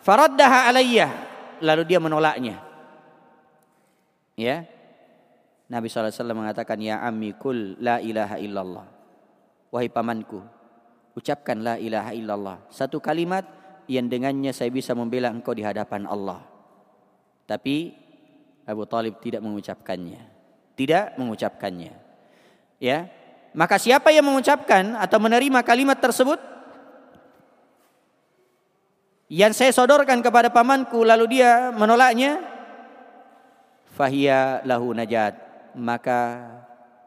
[0.00, 1.12] faraddaha alayya
[1.60, 2.56] lalu dia menolaknya.
[4.40, 4.64] Ya
[5.68, 8.88] Nabi SAW mengatakan ya ammi kul la ilaha illallah.
[9.68, 10.40] Wahai pamanku
[11.12, 12.56] ucapkan la ilaha illallah.
[12.72, 13.59] Satu kalimat
[13.90, 16.46] yang dengannya saya bisa membela engkau di hadapan Allah.
[17.50, 17.90] Tapi
[18.62, 20.22] Abu Talib tidak mengucapkannya.
[20.78, 21.94] Tidak mengucapkannya.
[22.78, 23.10] Ya.
[23.50, 26.38] Maka siapa yang mengucapkan atau menerima kalimat tersebut
[29.26, 32.38] yang saya sodorkan kepada pamanku lalu dia menolaknya
[33.98, 35.34] fahiya lahu najat
[35.74, 36.50] maka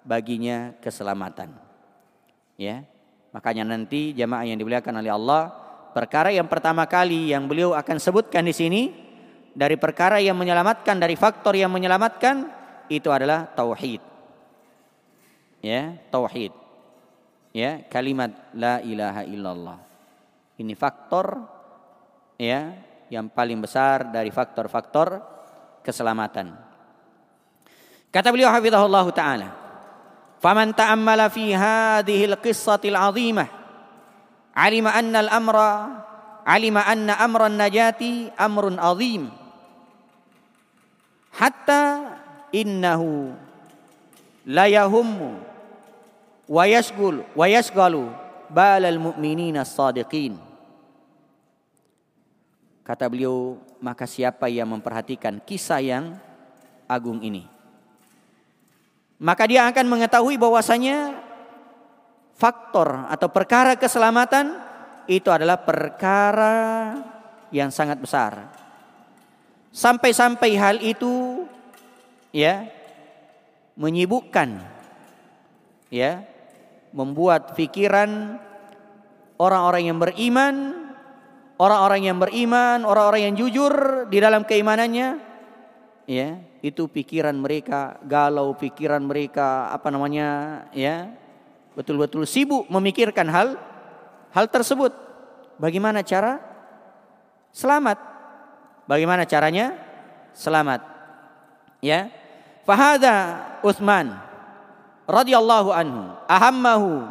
[0.04, 1.52] baginya keselamatan
[2.56, 2.84] ya
[3.36, 5.63] makanya nanti jamaah yang dimuliakan oleh Allah
[5.94, 8.90] Perkara yang pertama kali yang beliau akan sebutkan di sini
[9.54, 12.50] dari perkara yang menyelamatkan dari faktor yang menyelamatkan
[12.90, 14.02] itu adalah tauhid.
[15.62, 16.52] Ya, tauhid.
[17.54, 19.78] Ya, kalimat la ilaha illallah.
[20.58, 21.38] Ini faktor
[22.42, 22.74] ya
[23.14, 25.22] yang paling besar dari faktor-faktor
[25.86, 26.58] keselamatan.
[28.10, 29.50] Kata beliau hafizahullah taala,
[30.42, 33.63] "Faman ta'ammala fi hadhihi al-qissati al-'azimah"
[34.54, 35.72] alima anna al-amra
[36.48, 39.30] alima anna amran najati amrun azim.
[41.34, 42.14] Hatta
[42.54, 43.34] innahu
[44.46, 45.42] la yahummu
[46.46, 48.06] wa yashghul wa yashghalu
[48.54, 50.38] balal mu'minina sadiqin
[52.84, 56.06] kata beliau maka siapa yang memperhatikan kisah yang
[56.86, 57.48] agung ini?
[59.24, 61.23] Maka dia akan mengetahui bahwasanya
[62.34, 64.58] faktor atau perkara keselamatan
[65.08, 66.56] itu adalah perkara
[67.54, 68.50] yang sangat besar.
[69.74, 71.46] Sampai-sampai hal itu
[72.30, 72.70] ya
[73.74, 74.62] menyibukkan
[75.90, 76.26] ya
[76.94, 78.38] membuat pikiran
[79.42, 80.56] orang-orang yang beriman,
[81.58, 85.10] orang-orang yang beriman, orang-orang yang jujur di dalam keimanannya,
[86.06, 86.30] ya,
[86.62, 90.30] itu pikiran mereka galau, pikiran mereka apa namanya,
[90.72, 91.10] ya,
[91.74, 93.58] betul-betul sibuk memikirkan hal
[94.34, 94.94] hal tersebut.
[95.62, 96.42] Bagaimana cara
[97.54, 97.98] selamat?
[98.90, 99.78] Bagaimana caranya
[100.34, 100.82] selamat?
[101.80, 102.10] Ya.
[102.64, 104.16] Fahada Utsman
[105.04, 107.04] radhiyallahu anhu ahammahu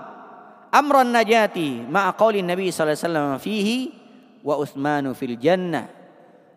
[0.72, 3.78] amran najati ma'a qauli Nabi sallallahu alaihi wasallam fihi
[4.40, 5.92] wa Utsmanu fil jannah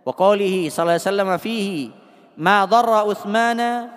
[0.07, 1.81] wa qaulihi sallallahu alaihi wasallam fihi
[2.39, 3.91] ma darra Utsmana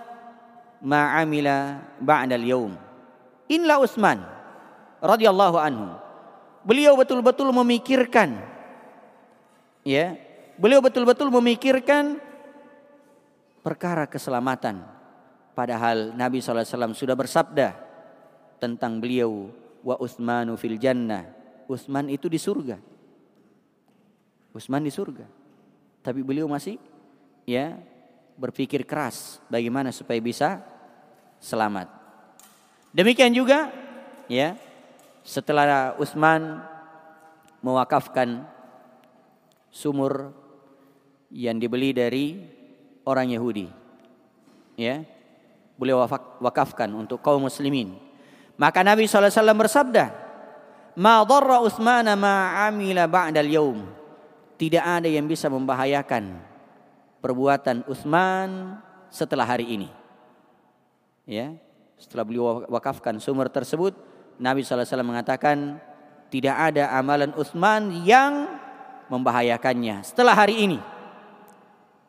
[0.82, 2.87] ma amila ba'da al-yawm
[3.48, 4.22] inla Utsman
[5.02, 5.96] radhiyallahu anhu
[6.62, 8.38] beliau betul-betul memikirkan
[9.82, 10.14] ya
[10.60, 12.20] beliau betul-betul memikirkan
[13.64, 14.84] perkara keselamatan
[15.56, 17.88] padahal Nabi SAW sudah bersabda
[18.58, 19.50] tentang beliau
[19.82, 21.24] wa Utsmanu fil jannah.
[21.70, 22.76] Utsman itu di surga.
[24.52, 25.26] Utsman di surga.
[26.02, 26.80] Tapi beliau masih
[27.46, 27.78] ya
[28.38, 30.62] berpikir keras bagaimana supaya bisa
[31.38, 31.97] selamat.
[32.92, 33.68] Demikian juga
[34.30, 34.56] ya
[35.24, 36.64] setelah Utsman
[37.60, 38.48] mewakafkan
[39.68, 40.32] sumur
[41.28, 42.40] yang dibeli dari
[43.04, 43.68] orang Yahudi.
[44.78, 45.04] Ya.
[45.78, 46.02] Beliau
[46.42, 48.08] wakafkan untuk kaum muslimin
[48.58, 50.10] maka Nabi SAW bersabda,
[50.98, 53.86] Ma dharra Utsmana ma amila ba'dal yaum.
[54.58, 56.34] Tidak ada yang bisa membahayakan
[57.22, 59.88] perbuatan Utsman setelah hari ini.
[61.22, 61.54] Ya,
[61.98, 63.92] setelah beliau wakafkan sumur tersebut,
[64.38, 65.82] Nabi SAW mengatakan
[66.30, 68.46] tidak ada amalan Utsman yang
[69.10, 70.78] membahayakannya setelah hari ini.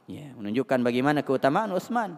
[0.10, 2.18] Ya, menunjukkan bagaimana keutamaan Utsman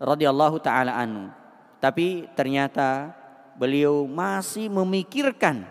[0.00, 1.32] radhiyallahu taala anhu.
[1.80, 3.10] Tapi ternyata
[3.56, 5.66] beliau masih memikirkan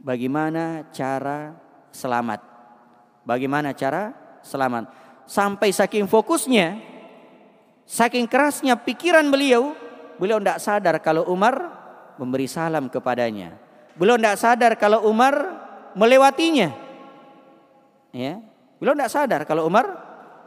[0.00, 1.58] bagaimana cara
[1.92, 2.40] selamat.
[3.26, 4.88] Bagaimana cara selamat.
[5.28, 6.87] Sampai saking fokusnya,
[7.88, 9.72] saking kerasnya pikiran beliau,
[10.20, 11.56] beliau tidak sadar kalau Umar
[12.20, 13.56] memberi salam kepadanya.
[13.96, 15.34] Beliau tidak sadar kalau Umar
[15.96, 16.68] melewatinya.
[18.12, 18.44] Ya,
[18.76, 19.88] beliau tidak sadar kalau Umar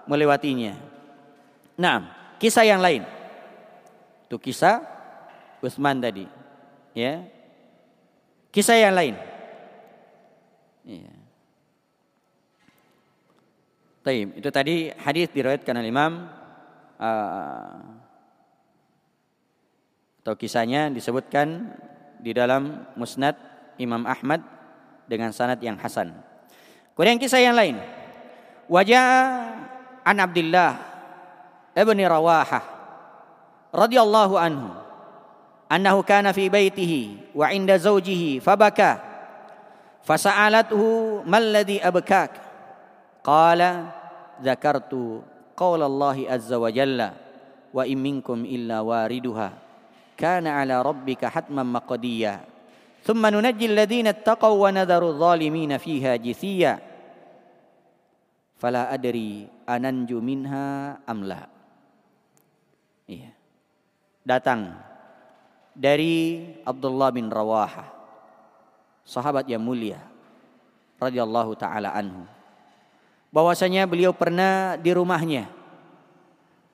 [0.05, 0.77] melewatinya.
[1.81, 3.01] Nah, kisah yang lain.
[4.29, 4.85] Itu kisah
[5.61, 6.29] Utsman tadi.
[6.93, 7.25] Ya.
[8.51, 9.15] Kisah yang lain.
[10.83, 11.13] Ya.
[14.01, 14.33] Taib.
[14.33, 16.40] Itu tadi hadis diriwayatkan oleh Imam
[17.01, 17.81] uh,
[20.21, 21.73] atau kisahnya disebutkan
[22.21, 23.33] di dalam Musnad
[23.81, 24.45] Imam Ahmad
[25.09, 26.13] dengan sanad yang hasan.
[26.93, 27.81] Kemudian kisah yang lain.
[28.69, 29.05] Wajah
[30.05, 30.77] an Abdullah
[31.73, 32.63] ibni Rawahah
[33.73, 34.69] radhiyallahu anhu
[35.71, 39.01] annahu kana fi baitihi wa inda zawjihi fabaka
[40.03, 42.35] fasa'alathu malladhi abkak
[43.23, 43.95] qala
[44.43, 45.23] zakartu
[45.55, 47.15] qawla Allah azza wa jalla
[47.71, 49.55] wa in minkum illa wariduha
[50.19, 52.43] kana ala rabbika hatman maqdiya
[53.01, 56.77] thumma nunajji alladhina ittaqaw wa nadharu adh-dhalimina fiha jithiya
[58.61, 61.49] fala adri ananju minha amla
[63.09, 63.33] iya.
[64.21, 64.77] Datang
[65.73, 67.89] dari Abdullah bin Rawaha
[69.01, 69.97] sahabat yang mulia
[71.01, 72.21] radhiyallahu taala anhu
[73.31, 75.49] bahwasanya beliau pernah di rumahnya.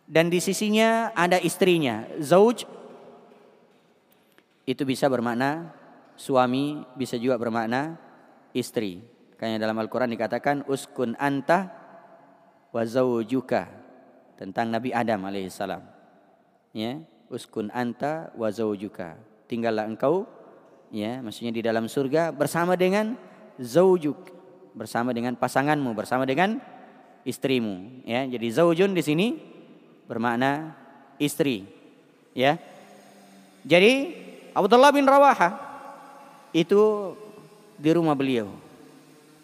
[0.07, 2.07] Dan di sisinya ada istrinya.
[2.19, 2.63] Zauj
[4.67, 5.71] itu bisa bermakna
[6.17, 7.95] suami bisa juga bermakna
[8.51, 9.03] istri.
[9.37, 11.69] Karena dalam Al-Qur'an dikatakan uskun anta
[12.73, 13.69] wa zaujuka
[14.35, 15.81] tentang Nabi Adam alaihissalam
[16.75, 16.99] ya
[17.31, 19.19] uskun anta wa zaujuka.
[19.47, 20.27] Tinggallah engkau
[20.91, 23.15] ya, maksudnya di dalam surga bersama dengan
[23.59, 24.31] zaujuk,
[24.77, 26.61] bersama dengan pasanganmu, bersama dengan
[27.25, 28.23] istrimu, ya.
[28.29, 29.27] Jadi zaujun di sini
[30.05, 30.77] bermakna
[31.17, 31.65] istri,
[32.37, 32.61] ya.
[33.65, 34.13] Jadi
[34.53, 35.57] Abdullah bin Rawaha
[36.55, 37.13] itu
[37.77, 38.49] di rumah beliau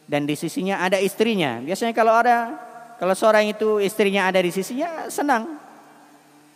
[0.07, 1.59] dan di sisinya ada istrinya.
[1.59, 2.55] Biasanya kalau ada
[3.01, 5.59] kalau seorang itu istrinya ada di sisinya senang,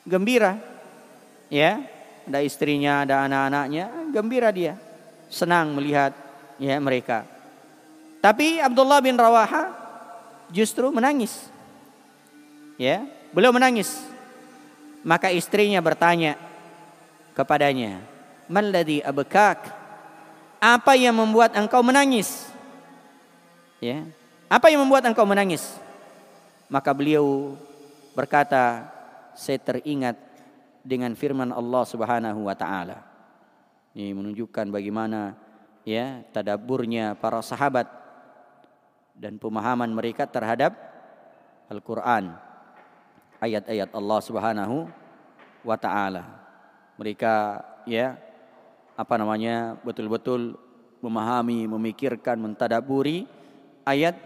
[0.07, 0.55] gembira
[1.51, 1.84] ya,
[2.23, 4.80] ada istrinya, ada anak-anaknya, gembira dia,
[5.28, 6.15] senang melihat
[6.55, 7.37] ya mereka.
[8.28, 9.71] Tapi Abdullah bin Rawaha
[10.51, 11.47] justru menangis.
[12.75, 14.03] Ya, beliau menangis.
[14.99, 16.36] Maka istrinya bertanya
[17.32, 18.03] kepadanya,
[18.51, 19.71] "Malladhi abkak?"
[20.59, 22.51] Apa yang membuat engkau menangis?
[23.80, 24.03] Ya.
[24.51, 25.63] Apa yang membuat engkau menangis?
[26.67, 27.55] Maka beliau
[28.11, 28.91] berkata,
[29.39, 30.19] "Saya teringat
[30.84, 33.07] dengan firman Allah Subhanahu wa taala.
[33.95, 35.39] Ini menunjukkan bagaimana
[35.88, 37.97] ya tadaburnya para sahabat
[39.18, 40.78] dan pemahaman mereka terhadap
[41.68, 42.38] Al-Qur'an.
[43.38, 44.89] Ayat-ayat Allah Subhanahu
[45.61, 46.24] wa taala.
[46.97, 48.18] Mereka ya
[48.97, 50.57] apa namanya betul-betul
[51.01, 53.30] memahami, memikirkan, mentadaburi
[53.86, 54.18] ayat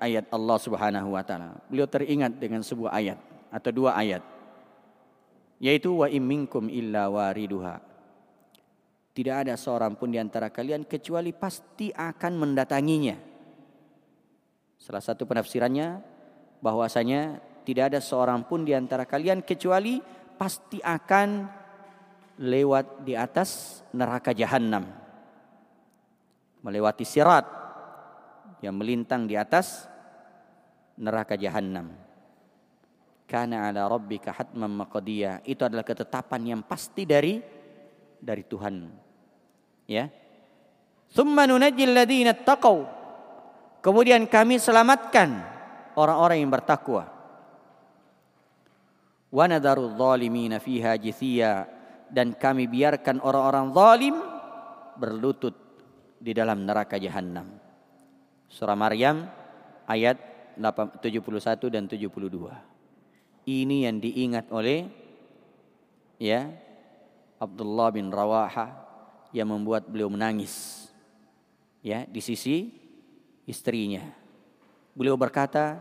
[0.00, 1.60] ayat Allah Subhanahu wa taala.
[1.68, 3.18] Beliau teringat dengan sebuah ayat
[3.52, 4.24] atau dua ayat
[5.62, 7.80] yaitu wa imminkum illa wariduha.
[9.14, 13.33] Tidak ada seorang pun di antara kalian kecuali pasti akan mendatanginya.
[14.78, 16.02] Salah satu penafsirannya
[16.60, 20.00] bahwasanya tidak ada seorang pun di antara kalian kecuali
[20.36, 21.48] pasti akan
[22.40, 24.84] lewat di atas neraka jahanam.
[26.64, 27.46] Melewati sirat
[28.64, 29.88] yang melintang di atas
[30.96, 31.92] neraka jahanam.
[33.24, 35.44] Karena ala rabbika hatman maqdiya.
[35.44, 37.40] Itu adalah ketetapan yang pasti dari
[38.20, 38.74] dari Tuhan.
[39.88, 40.08] Ya.
[41.12, 43.03] Tsumma nunajjil ladzina taqaw.
[43.84, 45.44] Kemudian kami selamatkan
[45.92, 47.04] orang-orang yang bertakwa.
[49.28, 51.68] Wa nadharu dhalimina fiha jithiya
[52.08, 54.16] dan kami biarkan orang-orang zalim
[54.96, 55.52] berlutut
[56.16, 57.44] di dalam neraka jahanam.
[58.48, 59.28] Surah Maryam
[59.84, 60.16] ayat
[60.56, 62.08] 71 dan 72.
[63.44, 64.88] Ini yang diingat oleh
[66.16, 66.48] ya
[67.36, 68.72] Abdullah bin Rawaha
[69.36, 70.86] yang membuat beliau menangis
[71.84, 72.83] ya di sisi
[73.44, 74.04] istrinya.
[74.96, 75.80] Beliau berkata,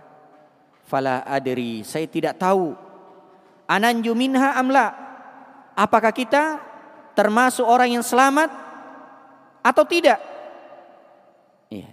[0.87, 2.75] "Fala adri, saya tidak tahu
[3.67, 4.93] ananju minha amla.
[5.73, 6.61] Apakah kita
[7.17, 8.51] termasuk orang yang selamat
[9.63, 10.19] atau tidak?"
[11.71, 11.89] Ya.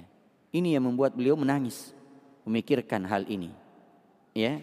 [0.51, 1.95] Ini yang membuat beliau menangis,
[2.43, 3.55] memikirkan hal ini.
[4.35, 4.59] Ya,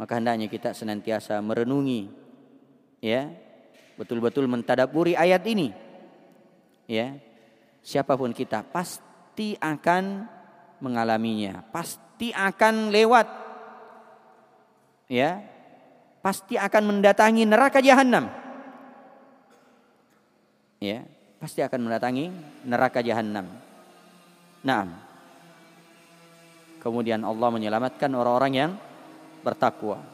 [0.00, 2.08] maka hendaknya kita senantiasa merenungi
[3.04, 3.28] ya
[4.00, 5.76] betul-betul mentadaburi ayat ini
[6.88, 7.20] ya
[7.84, 10.24] siapa pun kita pasti akan
[10.80, 11.62] mengalaminya.
[11.70, 13.28] Pasti akan lewat.
[15.06, 15.44] Ya.
[16.20, 18.28] Pasti akan mendatangi neraka jahanam
[20.80, 21.04] ya.
[21.38, 22.32] Pasti akan mendatangi
[22.64, 23.46] neraka jahanam
[24.60, 24.84] nah
[26.84, 28.72] kemudian Allah menyelamatkan orang-orang yang
[29.40, 30.04] bertakwa.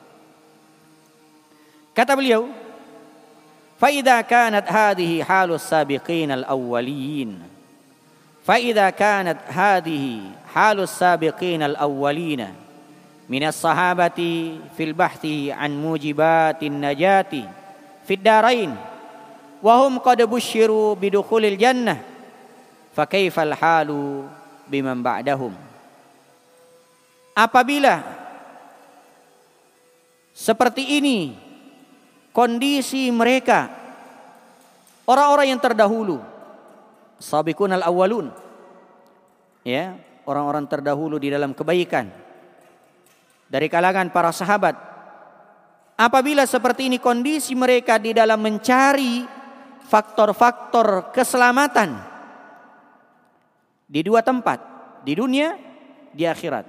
[1.90, 2.46] Kata beliau,
[3.74, 7.55] "Faida kanat hadhihi halus sabiqin al-awwalin."
[8.46, 10.22] Hadhihi
[10.54, 12.46] halus sabiqin al-awwalin
[13.26, 17.42] min as-sahabati fil bahthi an mujibatin najati
[18.06, 18.70] fid darain
[19.58, 21.98] wa hum qad bushiru bidukhulil jannah
[22.94, 24.30] fa kaifal halu
[24.70, 25.50] biman ba'dahum
[27.34, 28.06] apabila
[30.30, 31.34] seperti ini
[32.30, 33.74] kondisi mereka
[35.02, 36.35] orang-orang yang terdahulu
[37.20, 38.32] sabiqun al-awwalun.
[39.66, 42.10] Ya orang-orang terdahulu di dalam kebaikan.
[43.46, 44.74] Dari kalangan para sahabat.
[45.96, 49.24] Apabila seperti ini kondisi mereka di dalam mencari
[49.86, 51.96] faktor-faktor keselamatan.
[53.86, 54.58] Di dua tempat
[55.06, 55.54] di dunia
[56.10, 56.66] di akhirat.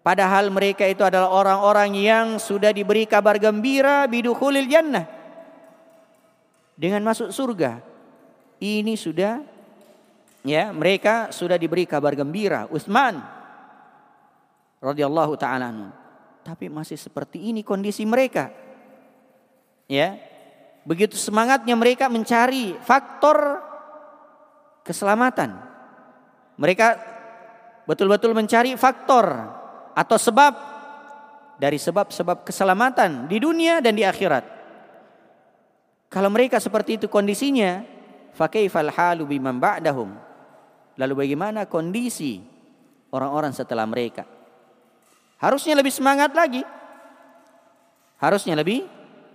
[0.00, 5.04] Padahal mereka itu adalah orang-orang yang sudah diberi kabar gembira bidukhulil jannah.
[6.76, 7.93] Dengan masuk surga.
[8.64, 9.44] Ini sudah
[10.40, 12.64] ya, mereka sudah diberi kabar gembira.
[12.72, 13.20] Utsman
[14.80, 15.68] radhiyallahu taala
[16.40, 18.48] Tapi masih seperti ini kondisi mereka.
[19.84, 20.16] Ya.
[20.88, 23.60] Begitu semangatnya mereka mencari faktor
[24.84, 25.60] keselamatan.
[26.56, 27.00] Mereka
[27.84, 29.28] betul-betul mencari faktor
[29.92, 30.52] atau sebab
[31.60, 34.44] dari sebab-sebab keselamatan di dunia dan di akhirat.
[36.12, 37.93] Kalau mereka seperti itu kondisinya,
[38.34, 40.10] fakaifal halu biman ba'dahum.
[40.98, 42.42] Lalu bagaimana kondisi
[43.14, 44.26] orang-orang setelah mereka?
[45.38, 46.62] Harusnya lebih semangat lagi.
[48.18, 48.86] Harusnya lebih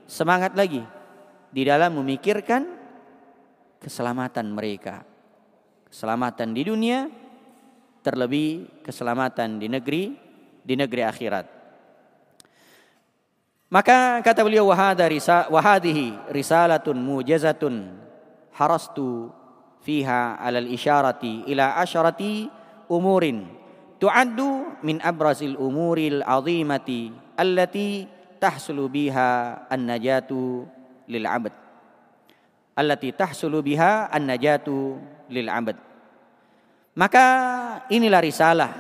[0.08, 0.84] semangat lagi
[1.52, 2.64] di dalam memikirkan
[3.80, 5.04] keselamatan mereka.
[5.90, 7.10] Keselamatan di dunia,
[8.06, 10.04] terlebih keselamatan di negeri
[10.64, 11.46] di negeri akhirat.
[13.70, 17.94] Maka kata beliau wahadihi risalatun mujazatun
[18.60, 19.32] harastu
[19.80, 22.52] fiha alal isyarati ila asyarati
[22.92, 23.48] umurin
[23.96, 28.04] tu'addu min abrazil umuril azimati allati
[28.44, 30.68] tahsulu biha an-najatu
[31.08, 31.56] lil 'abd
[32.76, 35.00] allati tahsulu biha an-najatu
[35.32, 35.80] lil 'abd
[37.00, 37.26] maka
[37.88, 38.72] inilah risalah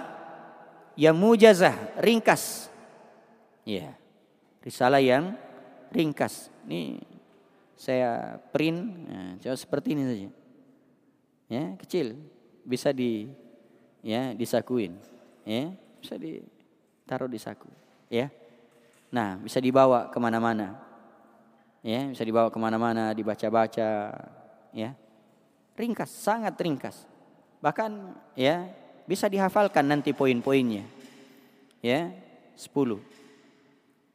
[0.99, 2.67] yang mujazah, ringkas.
[3.63, 3.95] Ya.
[4.59, 5.39] Risalah yang
[5.95, 6.51] ringkas.
[6.67, 6.99] Ini
[7.80, 10.30] saya print, nah, coba seperti ini saja.
[11.47, 12.19] Ya, kecil,
[12.67, 13.32] bisa di
[14.03, 14.99] ya disakuin,
[15.47, 15.71] ya,
[16.03, 17.71] bisa ditaruh di saku,
[18.11, 18.27] ya.
[19.09, 20.75] Nah, bisa dibawa ke mana-mana,
[21.80, 24.11] ya, bisa dibawa ke mana-mana, dibaca-baca,
[24.75, 24.91] ya.
[25.80, 27.07] Ringkas, sangat ringkas.
[27.63, 27.91] Bahkan,
[28.36, 28.67] ya,
[29.07, 30.84] bisa dihafalkan nanti poin-poinnya,
[31.80, 32.11] ya,
[32.59, 32.99] 10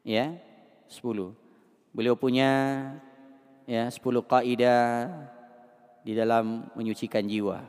[0.05, 0.37] ya
[0.85, 1.33] 10
[1.89, 2.49] beliau punya
[3.65, 5.09] ya 10 kaidah
[6.05, 7.65] di dalam menyucikan jiwa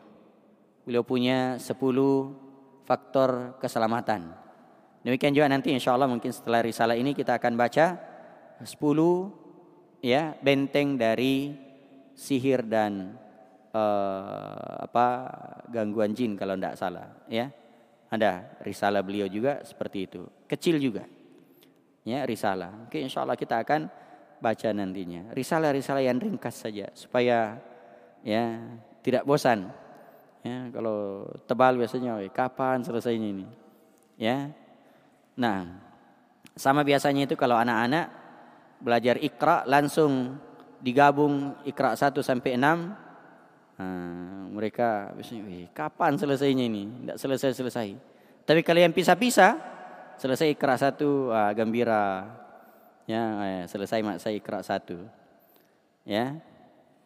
[0.84, 1.72] beliau punya 10
[2.86, 4.32] faktor keselamatan
[5.02, 7.86] demikian juga nanti insya Allah mungkin setelah risalah ini kita akan baca
[8.62, 8.70] 10
[10.04, 11.52] ya benteng dari
[12.16, 13.16] sihir dan
[13.72, 15.06] uh, apa
[15.68, 17.48] gangguan jin kalau tidak salah ya
[18.06, 20.22] ada risalah beliau juga seperti itu.
[20.46, 21.04] Kecil juga.
[22.06, 22.86] Ya, risalah.
[22.86, 23.90] Oke, insya Allah kita akan
[24.40, 25.32] baca nantinya.
[25.32, 27.60] Risalah-risalah yang ringkas saja supaya
[28.22, 28.60] ya
[29.00, 29.70] tidak bosan.
[30.46, 33.46] Ya, kalau tebal biasanya, kapan selesainya ini?
[34.14, 34.54] Ya.
[35.34, 35.82] Nah,
[36.54, 38.06] sama biasanya itu kalau anak-anak
[38.78, 40.38] belajar ikra langsung
[40.78, 43.06] digabung ikra 1 sampai 6
[43.76, 47.04] Nah, mereka biasanya, kapan selesainya ini?
[47.04, 47.88] Tidak selesai-selesai.
[48.48, 49.52] Tapi kalau yang pisah-pisah,
[50.16, 52.24] selesai ikra satu, ah, gembira.
[53.06, 54.98] Ya, eh, selesai mak saya ikra satu.
[56.02, 56.42] Ya.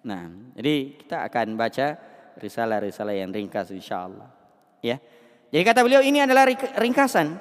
[0.00, 2.00] Nah, jadi kita akan baca
[2.40, 4.32] risalah-risalah yang ringkas insya Allah.
[4.80, 4.96] Ya.
[5.52, 6.48] Jadi kata beliau ini adalah
[6.80, 7.36] ringkasan.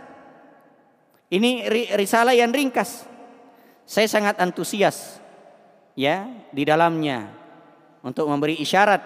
[1.32, 3.08] Ini risalah yang ringkas.
[3.88, 5.24] Saya sangat antusias
[5.96, 7.32] ya di dalamnya
[8.06, 9.02] untuk memberi isyarat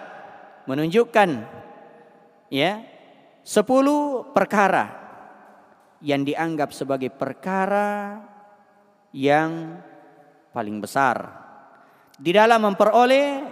[0.68, 1.30] menunjukkan
[2.52, 2.84] ya
[3.44, 5.04] sepuluh perkara
[6.04, 8.20] yang dianggap sebagai perkara
[9.14, 9.78] yang
[10.50, 11.30] paling besar
[12.18, 13.46] di dalam memperoleh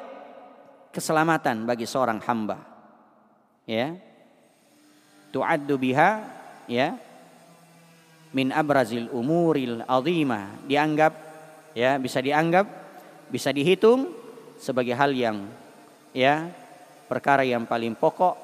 [0.90, 2.58] keselamatan bagi seorang hamba
[3.62, 3.94] ya
[5.30, 6.10] tu'addu biha
[6.66, 6.98] ya
[8.34, 11.14] min abrazil umuril azimah dianggap
[11.78, 12.66] ya bisa dianggap
[13.30, 14.10] bisa dihitung
[14.58, 15.46] sebagai hal yang
[16.10, 16.50] ya
[17.06, 18.36] perkara yang paling pokok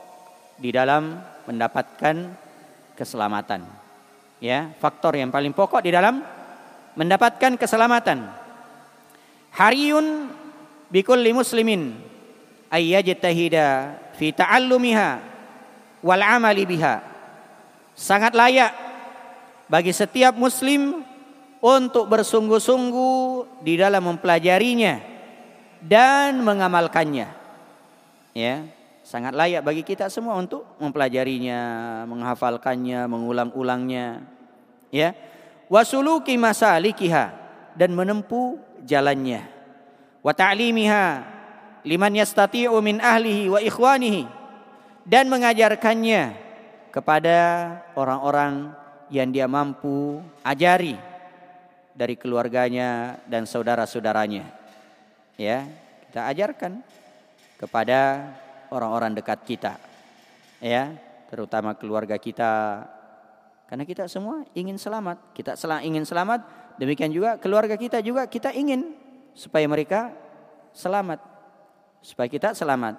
[0.58, 1.16] di dalam
[1.46, 2.34] mendapatkan
[2.98, 3.62] keselamatan.
[4.38, 6.20] Ya, faktor yang paling pokok di dalam
[6.98, 8.26] mendapatkan keselamatan.
[9.54, 10.34] Hariyun
[10.90, 11.94] bikulli muslimin
[12.74, 15.22] ayyajtahida fi ta'allumiha
[16.02, 16.98] wal amali biha.
[17.94, 18.74] Sangat layak
[19.70, 21.06] bagi setiap muslim
[21.62, 25.02] untuk bersungguh-sungguh di dalam mempelajarinya
[25.82, 27.26] dan mengamalkannya
[28.38, 28.62] ya
[29.08, 34.20] sangat layak bagi kita semua untuk mempelajarinya, menghafalkannya, mengulang-ulangnya.
[34.92, 35.16] Ya.
[35.68, 37.32] Wasuluki masalikiha
[37.76, 38.56] dan menempuh
[38.88, 39.44] jalannya.
[40.24, 41.06] Wa ta'limiha
[41.84, 44.24] liman yastati'u min ahlihi wa ikhwanihi
[45.04, 46.36] dan mengajarkannya
[46.88, 47.38] kepada
[47.94, 48.72] orang-orang
[49.12, 50.96] yang dia mampu ajari
[51.96, 54.48] dari keluarganya dan saudara-saudaranya.
[55.38, 55.68] Ya,
[56.08, 56.80] kita ajarkan
[57.60, 58.32] kepada
[58.72, 59.72] orang-orang dekat kita.
[60.58, 60.92] Ya,
[61.30, 62.84] terutama keluarga kita.
[63.68, 65.36] Karena kita semua ingin selamat.
[65.36, 65.52] Kita
[65.84, 66.40] ingin selamat,
[66.80, 68.96] demikian juga keluarga kita juga kita ingin
[69.36, 70.10] supaya mereka
[70.72, 71.20] selamat.
[72.00, 72.96] Supaya kita selamat.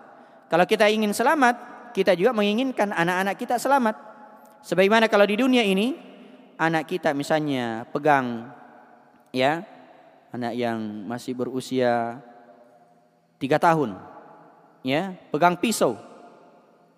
[0.47, 1.57] Kalau kita ingin selamat,
[1.91, 3.97] kita juga menginginkan anak-anak kita selamat.
[4.61, 5.97] Sebagaimana kalau di dunia ini
[6.61, 8.53] anak kita misalnya pegang
[9.33, 9.63] ya
[10.29, 10.77] anak yang
[11.09, 12.21] masih berusia
[13.41, 13.97] tiga tahun
[14.83, 15.97] ya, pegang pisau,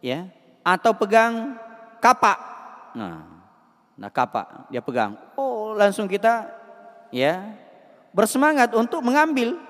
[0.04, 0.30] ya,
[0.62, 1.58] atau pegang
[2.02, 2.38] kapak.
[2.98, 3.26] Nah,
[4.02, 5.14] nah kapak dia pegang.
[5.38, 6.50] Oh, langsung kita
[7.14, 7.54] ya
[8.10, 9.62] bersemangat untuk mengambil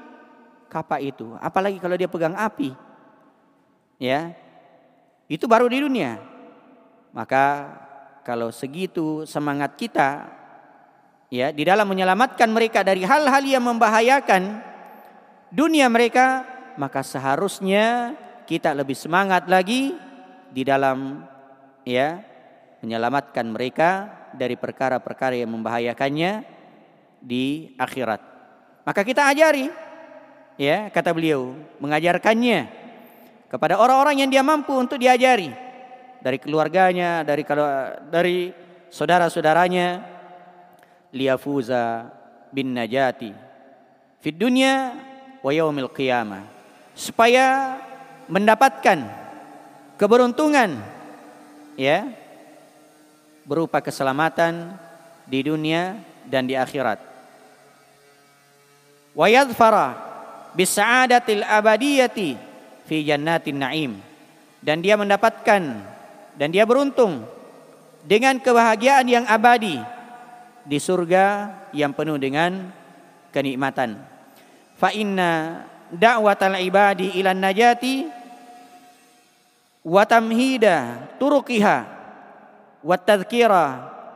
[0.71, 1.35] kapak itu.
[1.43, 2.71] Apalagi kalau dia pegang api.
[3.99, 4.31] Ya.
[5.27, 6.15] Itu baru di dunia.
[7.11, 7.75] Maka
[8.23, 10.31] kalau segitu semangat kita
[11.27, 14.63] ya di dalam menyelamatkan mereka dari hal-hal yang membahayakan
[15.51, 16.47] dunia mereka
[16.79, 18.15] maka seharusnya
[18.47, 19.95] kita lebih semangat lagi
[20.51, 21.23] di dalam
[21.87, 22.19] ya
[22.83, 26.43] menyelamatkan mereka dari perkara-perkara yang membahayakannya
[27.21, 28.21] di akhirat.
[28.81, 29.69] Maka kita ajari
[30.57, 32.67] ya kata beliau mengajarkannya
[33.51, 35.51] kepada orang-orang yang dia mampu untuk diajari.
[36.21, 37.65] Dari keluarganya, dari kalau
[38.09, 38.53] dari
[38.93, 40.13] saudara-saudaranya.
[41.11, 42.07] Liyafuza
[42.55, 43.35] bin najati
[44.23, 44.95] fid dunya
[45.41, 46.47] wa yaumil qiyamah.
[46.95, 47.75] Supaya
[48.29, 49.01] mendapatkan
[49.97, 50.79] keberuntungan
[51.75, 52.07] ya
[53.45, 54.75] berupa keselamatan
[55.25, 56.99] di dunia dan di akhirat.
[59.11, 59.97] Wa yadfara
[60.55, 62.35] bisa'adatil abadiyati
[62.87, 63.93] fi jannatin na'im.
[64.61, 65.63] Dan dia mendapatkan
[66.37, 67.25] dan dia beruntung
[68.05, 69.81] dengan kebahagiaan yang abadi
[70.61, 72.69] di surga yang penuh dengan
[73.33, 73.97] kenikmatan.
[74.77, 78.05] Fa inna da'watal ibadi ilan najati
[79.81, 82.00] wa tamhida turukiha
[82.81, 83.65] wa tadhkira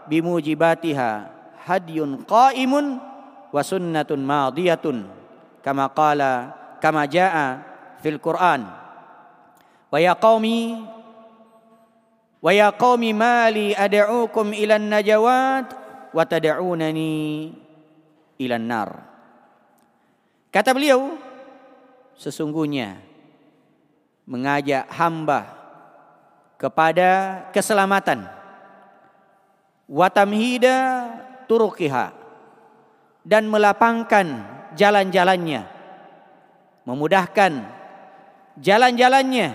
[0.09, 1.09] bimujibatiha
[1.66, 2.97] hadyun qaimun
[3.49, 5.05] wa sunnatun madiyatun
[5.61, 7.61] kama qala kama jaa
[8.01, 8.66] fil Qur'an
[9.89, 10.86] wa ya qaumi
[12.41, 15.66] wa ya qaumi mali ad'ukum ilan najawat
[16.13, 17.53] wa tad'unani
[18.38, 18.89] ilan nar
[20.53, 21.18] kata beliau
[22.20, 23.01] sesungguhnya
[24.26, 25.53] mengajak hamba
[26.57, 28.35] kepada keselamatan
[29.86, 31.10] watamhida
[31.46, 32.14] turukiha
[33.26, 34.28] dan melapangkan
[34.78, 35.66] jalan-jalannya.
[36.86, 37.52] Memudahkan
[38.62, 39.50] jalan-jalannya.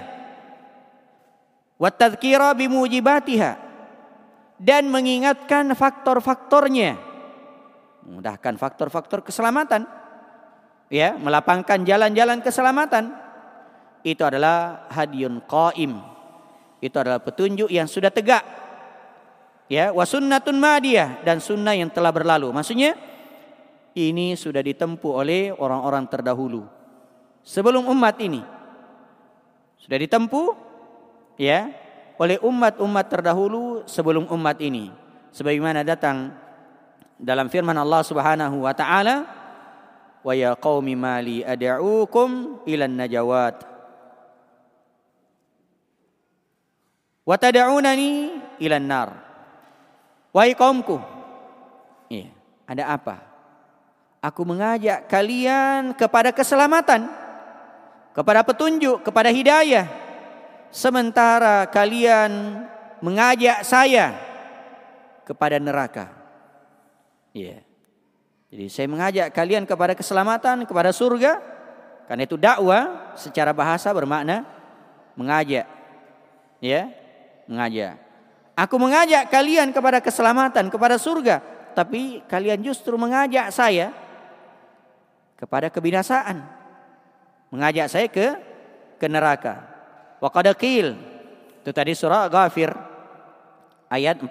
[1.78, 3.70] Watadzkira bimujibatiha.
[4.60, 6.98] Dan mengingatkan faktor-faktornya.
[8.04, 9.86] Memudahkan faktor-faktor keselamatan.
[10.90, 13.14] Ya melapangkan jalan-jalan keselamatan.
[14.02, 15.96] Itu adalah hadiyun qaim.
[16.82, 18.42] Itu adalah petunjuk yang sudah tegak
[19.70, 22.50] ya wasunnatun madiyah dan sunnah yang telah berlalu.
[22.50, 22.98] Maksudnya
[23.94, 26.66] ini sudah ditempuh oleh orang-orang terdahulu.
[27.46, 28.42] Sebelum umat ini.
[29.80, 30.48] Sudah ditempuh
[31.40, 31.72] ya
[32.20, 34.92] oleh umat-umat terdahulu sebelum umat ini.
[35.30, 36.34] Sebagaimana datang
[37.16, 39.24] dalam firman Allah Subhanahu wa taala
[40.20, 43.64] wa ya qaumi mali ad'ukum ilan najawat
[48.60, 49.29] ilan nar
[50.30, 50.98] wahai kaumku
[52.10, 52.30] iya
[52.66, 53.22] ada apa
[54.22, 57.06] aku mengajak kalian kepada keselamatan
[58.14, 59.86] kepada petunjuk kepada hidayah
[60.74, 62.62] sementara kalian
[63.02, 64.14] mengajak saya
[65.26, 66.10] kepada neraka
[67.34, 67.70] iya.
[68.50, 71.38] Jadi saya mengajak kalian kepada keselamatan, kepada surga.
[72.10, 74.42] Karena itu dakwah secara bahasa bermakna
[75.14, 75.70] mengajak.
[76.58, 76.90] Ya,
[77.46, 78.09] mengajak.
[78.60, 81.40] Aku mengajak kalian kepada keselamatan, kepada surga,
[81.72, 83.88] tapi kalian justru mengajak saya
[85.40, 86.44] kepada kebinasaan.
[87.48, 88.36] Mengajak saya ke
[89.00, 89.64] ke neraka.
[90.20, 92.68] Wa qad itu tadi surah Ghafir
[93.88, 94.28] ayat 41.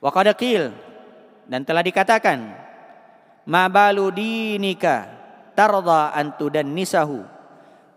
[0.00, 0.32] Wa qad
[1.52, 2.38] dan telah dikatakan
[3.44, 5.04] ma balu dinika
[5.52, 7.20] tarda antu dan nisahu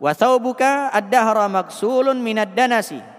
[0.01, 3.14] wa thawbuka ad-dahra maksulun minad danasi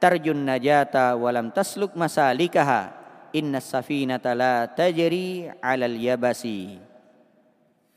[0.00, 2.96] tarjun najata walam tasluk masalikaha.
[3.30, 6.80] Inna safinata la tajri alal yabasi.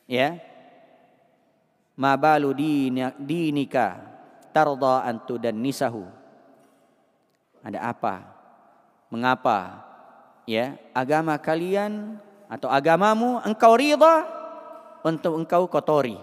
[0.05, 0.37] Ya.
[1.97, 2.53] Ma balu
[3.17, 3.97] dinika
[4.53, 6.05] tarda antu dan nisahu
[7.63, 8.27] ada apa?
[9.07, 9.87] Mengapa?
[10.43, 12.19] Ya agama kalian
[12.51, 14.27] atau agamamu engkau ridha
[14.99, 16.19] untuk engkau kotori.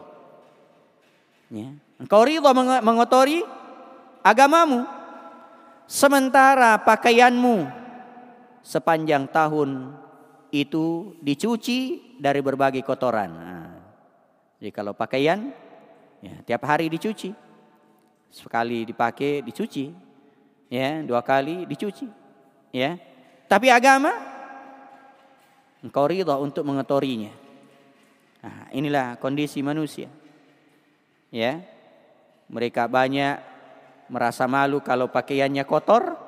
[1.49, 2.53] Ya engkau ridha
[2.85, 3.41] mengotori
[4.21, 5.00] agamamu
[5.91, 7.67] sementara pakaianmu
[8.63, 9.99] sepanjang tahun
[10.55, 13.75] itu dicuci dari berbagai kotoran nah,
[14.63, 15.51] jadi kalau pakaian
[16.23, 17.35] ya tiap hari dicuci
[18.31, 19.91] sekali dipakai dicuci
[20.71, 22.07] ya dua kali dicuci
[22.71, 22.95] ya
[23.51, 24.31] tapi agama
[25.85, 27.33] engkau ridha untuk mengotorinya.
[28.41, 30.09] Nah, inilah kondisi manusia.
[31.33, 31.61] Ya.
[32.51, 33.39] Mereka banyak
[34.11, 36.19] merasa malu kalau pakaiannya kotor,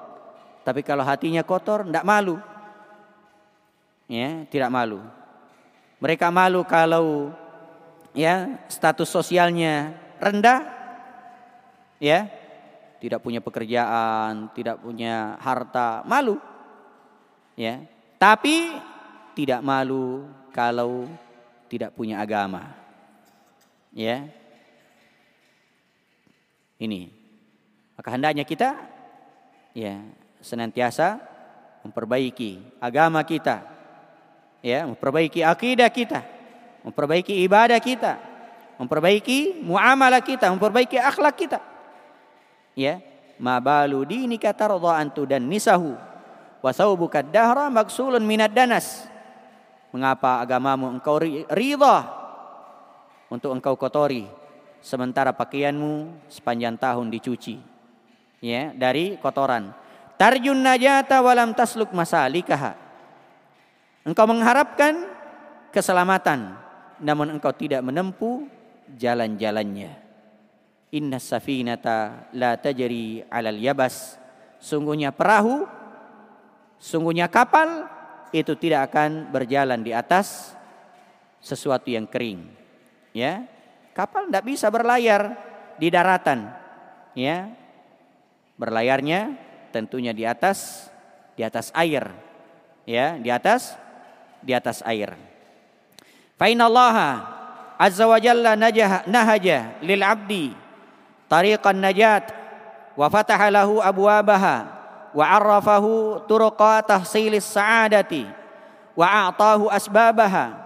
[0.63, 2.39] tapi kalau hatinya kotor tidak malu.
[4.07, 5.03] Ya, tidak malu.
[5.99, 7.35] Mereka malu kalau
[8.15, 10.63] ya status sosialnya rendah,
[11.99, 12.31] ya,
[13.03, 16.39] tidak punya pekerjaan, tidak punya harta, malu
[17.57, 17.85] ya
[18.17, 18.73] tapi
[19.37, 21.09] tidak malu kalau
[21.69, 22.73] tidak punya agama
[23.93, 24.29] ya
[26.81, 27.22] ini
[28.03, 28.75] maka hendaknya kita
[29.79, 30.03] ya
[30.43, 31.23] senantiasa
[31.87, 33.63] memperbaiki agama kita
[34.59, 36.21] ya memperbaiki akidah kita
[36.83, 38.19] memperbaiki ibadah kita
[38.83, 41.63] memperbaiki muamalah kita memperbaiki akhlak kita
[42.75, 42.99] ya
[43.39, 45.95] ma balu dinika tarda antu dan nisahu
[46.63, 49.03] Wasaubuka dahra maksulun minad danas.
[49.91, 51.19] Mengapa agamamu engkau
[51.51, 51.97] ridha
[53.29, 54.25] untuk engkau kotori
[54.81, 57.72] sementara pakaianmu sepanjang tahun dicuci
[58.43, 59.71] ya dari kotoran.
[60.19, 62.75] Tarjun najata walam tasluk masalikaha.
[64.03, 65.07] Engkau mengharapkan
[65.71, 66.59] keselamatan
[67.03, 68.47] namun engkau tidak menempuh
[68.99, 70.03] jalan-jalannya.
[70.93, 74.21] Inna safinata la tajri 'alal yabas.
[74.63, 75.67] Sungguhnya perahu,
[76.79, 77.91] sungguhnya kapal
[78.31, 80.55] itu tidak akan berjalan di atas
[81.43, 82.47] sesuatu yang kering.
[83.11, 83.49] Ya.
[83.93, 85.37] Kapal tidak bisa berlayar
[85.77, 86.49] di daratan.
[87.13, 87.51] Ya.
[88.57, 89.37] Berlayarnya
[89.73, 90.89] tentunya di atas
[91.37, 92.09] di atas air.
[92.83, 93.79] Ya, di atas
[94.43, 95.15] di atas air.
[96.35, 96.51] Fa
[97.83, 100.55] azza wa jalla najah nahaja lil abdi
[101.27, 102.31] tariqan najat
[102.95, 104.71] wa fataha lahu abwabaha
[105.11, 108.23] wa arrafahu turuqa tahsilis sa'adati
[108.95, 110.63] wa a'tahu asbabaha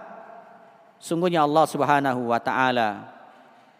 [1.01, 3.09] sungguhnya Allah Subhanahu wa taala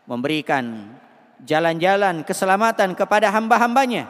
[0.10, 0.98] memberikan
[1.44, 4.10] jalan-jalan keselamatan kepada hamba-hambanya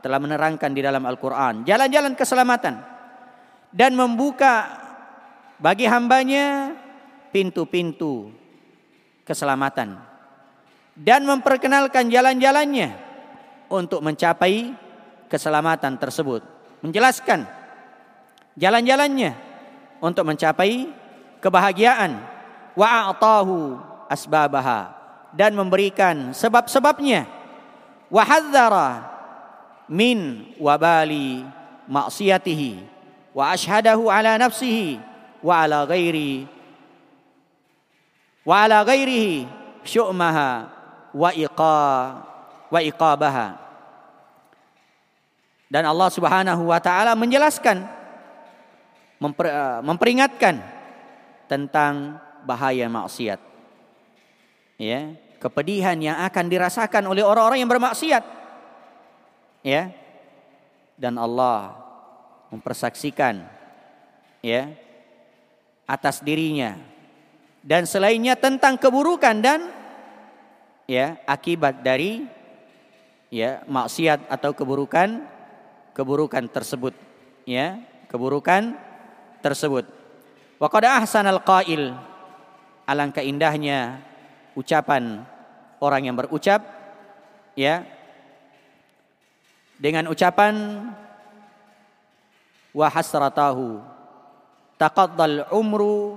[0.00, 1.64] telah menerangkan di dalam Al-Qur'an.
[1.64, 2.76] Jalan-jalan keselamatan.
[3.74, 4.70] Dan membuka
[5.58, 6.76] bagi hambanya
[7.34, 8.30] pintu-pintu
[9.26, 9.98] keselamatan.
[10.94, 12.94] Dan memperkenalkan jalan-jalannya
[13.72, 14.76] untuk mencapai
[15.26, 16.44] keselamatan tersebut.
[16.84, 17.48] Menjelaskan
[18.54, 19.32] jalan-jalannya
[19.98, 20.86] untuk mencapai
[21.42, 22.20] kebahagiaan.
[22.76, 23.80] Wa a'tahu
[24.12, 25.03] asbabaha
[25.34, 27.26] dan memberikan sebab-sebabnya
[28.08, 28.90] wa hadzara
[29.90, 31.44] min wabali
[31.90, 32.80] maksiatihi
[33.34, 35.02] wa ashhadahu ala nafsihi
[35.42, 36.46] wa ala ghairi
[38.46, 39.44] wa ala ghairihi
[39.84, 40.70] syu'maha
[41.12, 41.78] wa iqa
[42.68, 43.48] wa iqabaha.
[45.70, 47.82] Dan Allah Subhanahu wa taala menjelaskan
[49.18, 50.60] memper, uh, memperingatkan
[51.46, 53.40] tentang bahaya maksiat.
[54.78, 55.14] Ya,
[55.44, 58.24] kepedihan yang akan dirasakan oleh orang-orang yang bermaksiat.
[59.60, 59.92] Ya.
[60.96, 61.84] Dan Allah
[62.48, 63.44] mempersaksikan
[64.38, 64.70] ya
[65.90, 66.78] atas dirinya
[67.66, 69.74] dan selainnya tentang keburukan dan
[70.86, 72.22] ya akibat dari
[73.32, 75.24] ya maksiat atau keburukan
[75.96, 76.94] keburukan tersebut
[77.42, 78.78] ya keburukan
[79.42, 79.88] tersebut
[80.62, 81.96] wa qad ahsanal qail
[82.86, 83.98] alangkah indahnya
[84.54, 85.26] ucapan
[85.84, 86.64] orang yang berucap
[87.52, 87.84] ya
[89.76, 90.88] dengan ucapan
[92.72, 93.84] wa hasratahu
[94.80, 96.16] taqaddal umru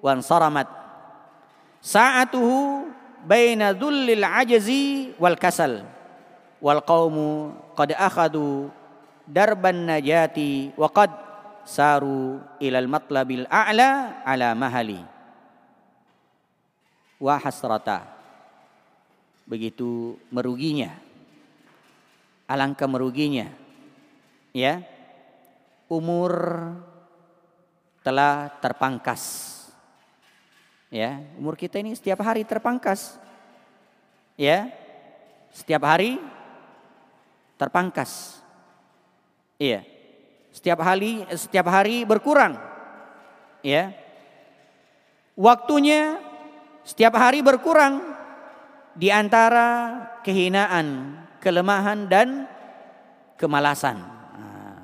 [0.00, 0.66] wan saramat.
[1.84, 2.88] Sa'atuhu
[3.28, 5.84] baina dhullil ajazi wal kasal
[6.64, 8.72] wal qaumu qad akhadu
[9.28, 11.12] darban najati wa qad
[11.68, 15.04] saru ilal matlabil a'la ala mahali.
[17.20, 18.13] Wa hasrata
[19.44, 20.96] begitu meruginya
[22.48, 23.52] alangkah meruginya
[24.56, 24.80] ya
[25.88, 26.32] umur
[28.04, 29.54] telah terpangkas
[30.94, 33.18] Ya, umur kita ini setiap hari terpangkas.
[34.38, 34.70] Ya.
[35.50, 36.22] Setiap hari
[37.58, 38.38] terpangkas.
[39.58, 39.82] Iya.
[40.54, 42.54] Setiap hari setiap hari berkurang.
[43.66, 43.90] Ya.
[45.34, 46.22] Waktunya
[46.86, 48.13] setiap hari berkurang
[48.94, 52.46] di antara kehinaan, kelemahan dan
[53.34, 53.98] kemalasan.
[54.38, 54.82] Nah,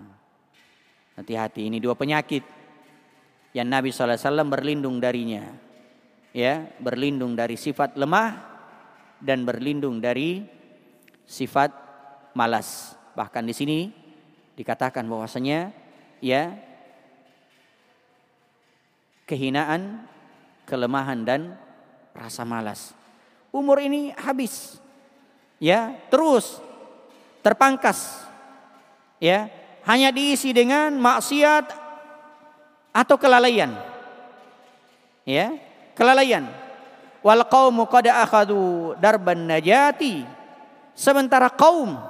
[1.19, 2.43] hati-hati ini dua penyakit
[3.55, 5.71] yang Nabi SAW berlindung darinya
[6.31, 8.39] ya berlindung dari sifat lemah
[9.19, 10.47] dan berlindung dari
[11.27, 11.71] sifat
[12.35, 12.95] malas.
[13.15, 13.79] Bahkan di sini
[14.55, 15.75] dikatakan bahwasanya
[16.23, 16.55] ya
[19.27, 20.07] kehinaan,
[20.67, 21.55] kelemahan dan
[22.15, 23.00] rasa malas.
[23.51, 24.79] Umur ini habis.
[25.61, 26.63] Ya, terus
[27.43, 28.23] terpangkas.
[29.21, 29.53] Ya,
[29.85, 31.69] hanya diisi dengan maksiat
[32.95, 33.75] atau kelalaian.
[35.29, 35.55] Ya,
[35.93, 36.49] kelalaian.
[37.21, 40.25] Wal qaumu qad akhadu darban najati.
[40.97, 42.01] Sementara kaum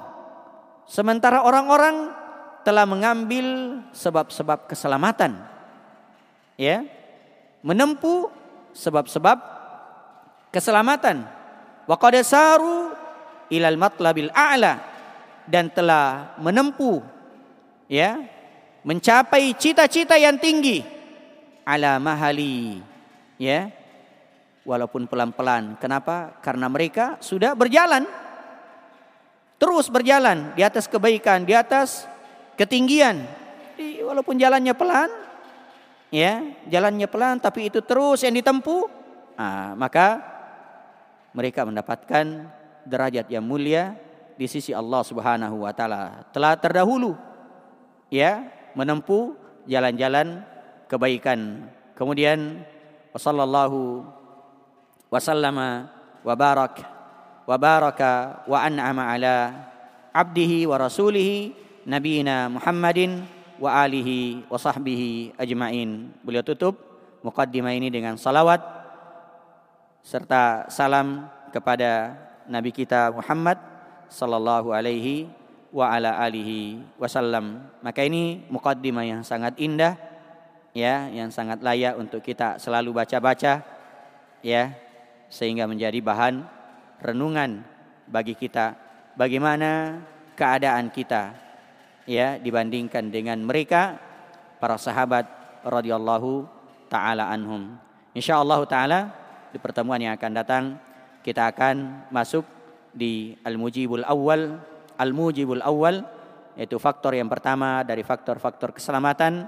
[0.86, 2.14] sementara orang-orang
[2.62, 5.34] telah mengambil sebab-sebab keselamatan.
[6.54, 6.86] Ya.
[7.60, 8.32] Menempuh
[8.72, 9.59] sebab-sebab
[10.50, 11.26] keselamatan.
[11.86, 12.94] Wa qad saru
[13.50, 14.78] ilal matlabil a'la
[15.50, 17.02] dan telah menempuh
[17.90, 18.22] ya
[18.86, 20.86] mencapai cita-cita yang tinggi
[21.66, 22.78] ala mahali
[23.40, 23.74] ya
[24.62, 25.74] walaupun pelan-pelan.
[25.82, 26.38] Kenapa?
[26.38, 28.06] Karena mereka sudah berjalan.
[29.60, 32.08] Terus berjalan di atas kebaikan, di atas
[32.56, 33.20] ketinggian.
[33.76, 35.10] Jadi, walaupun jalannya pelan,
[36.08, 38.88] ya, jalannya pelan tapi itu terus yang ditempuh,
[39.36, 40.29] nah, maka
[41.30, 42.50] mereka mendapatkan
[42.86, 43.94] derajat yang mulia
[44.34, 46.24] di sisi Allah Subhanahu wa taala.
[46.32, 47.12] Telah terdahulu
[48.08, 49.36] ya menempuh
[49.68, 50.42] jalan-jalan
[50.88, 51.68] kebaikan.
[51.94, 52.64] Kemudian
[53.12, 54.06] sallallahu
[55.10, 55.92] wa sallama
[56.24, 56.80] wa barak
[57.44, 59.36] wa baraka wa an'ama ala
[60.14, 61.52] abdihi wa rasulihi
[61.84, 63.26] nabiyina Muhammadin
[63.60, 66.14] wa alihi wa sahbihi ajmain.
[66.24, 66.78] Beliau tutup
[67.20, 68.79] mukaddimah ini dengan salawat
[70.00, 72.16] serta salam kepada
[72.48, 73.58] Nabi kita Muhammad
[74.10, 75.30] sallallahu alaihi
[75.70, 77.62] wa ala alihi wasallam.
[77.80, 79.94] Maka ini mukaddimah yang sangat indah
[80.74, 83.62] ya, yang sangat layak untuk kita selalu baca-baca
[84.42, 84.74] ya,
[85.30, 86.42] sehingga menjadi bahan
[87.00, 87.62] renungan
[88.10, 88.74] bagi kita
[89.14, 90.02] bagaimana
[90.34, 91.36] keadaan kita
[92.10, 94.00] ya dibandingkan dengan mereka
[94.58, 95.28] para sahabat
[95.62, 96.48] radhiyallahu
[96.90, 97.78] taala anhum.
[98.10, 99.19] Insyaallah taala
[99.50, 100.64] di pertemuan yang akan datang
[101.20, 102.46] kita akan masuk
[102.90, 104.58] di al-mujibul awal
[104.98, 106.02] al-mujibul awal
[106.58, 109.46] yaitu faktor yang pertama dari faktor-faktor keselamatan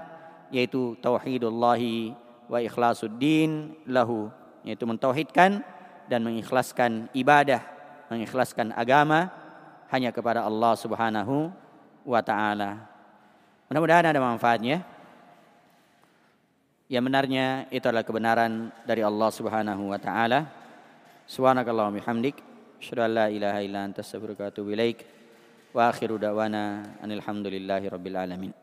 [0.53, 2.15] yaitu tauhidullahi
[2.47, 4.29] wa ikhlasuddin lahu
[4.63, 5.61] yaitu mentauhidkan
[6.07, 7.63] dan mengikhlaskan ibadah,
[8.11, 9.31] mengikhlaskan agama
[9.91, 11.51] hanya kepada Allah Subhanahu
[12.03, 12.85] wa taala.
[13.67, 14.83] Mudah-mudahan ada manfaatnya.
[16.93, 20.45] Yang benarnya itu adalah kebenaran dari Allah Subhanahu wa taala.
[21.25, 22.37] Subhanakallahumma bihamdik,
[22.77, 25.01] asyhadu la ilaha illa anta astaghfiruka wa atubu ilaik.
[25.73, 28.62] Wa akhiru da'wana anil hamdulillahi rabbil alamin.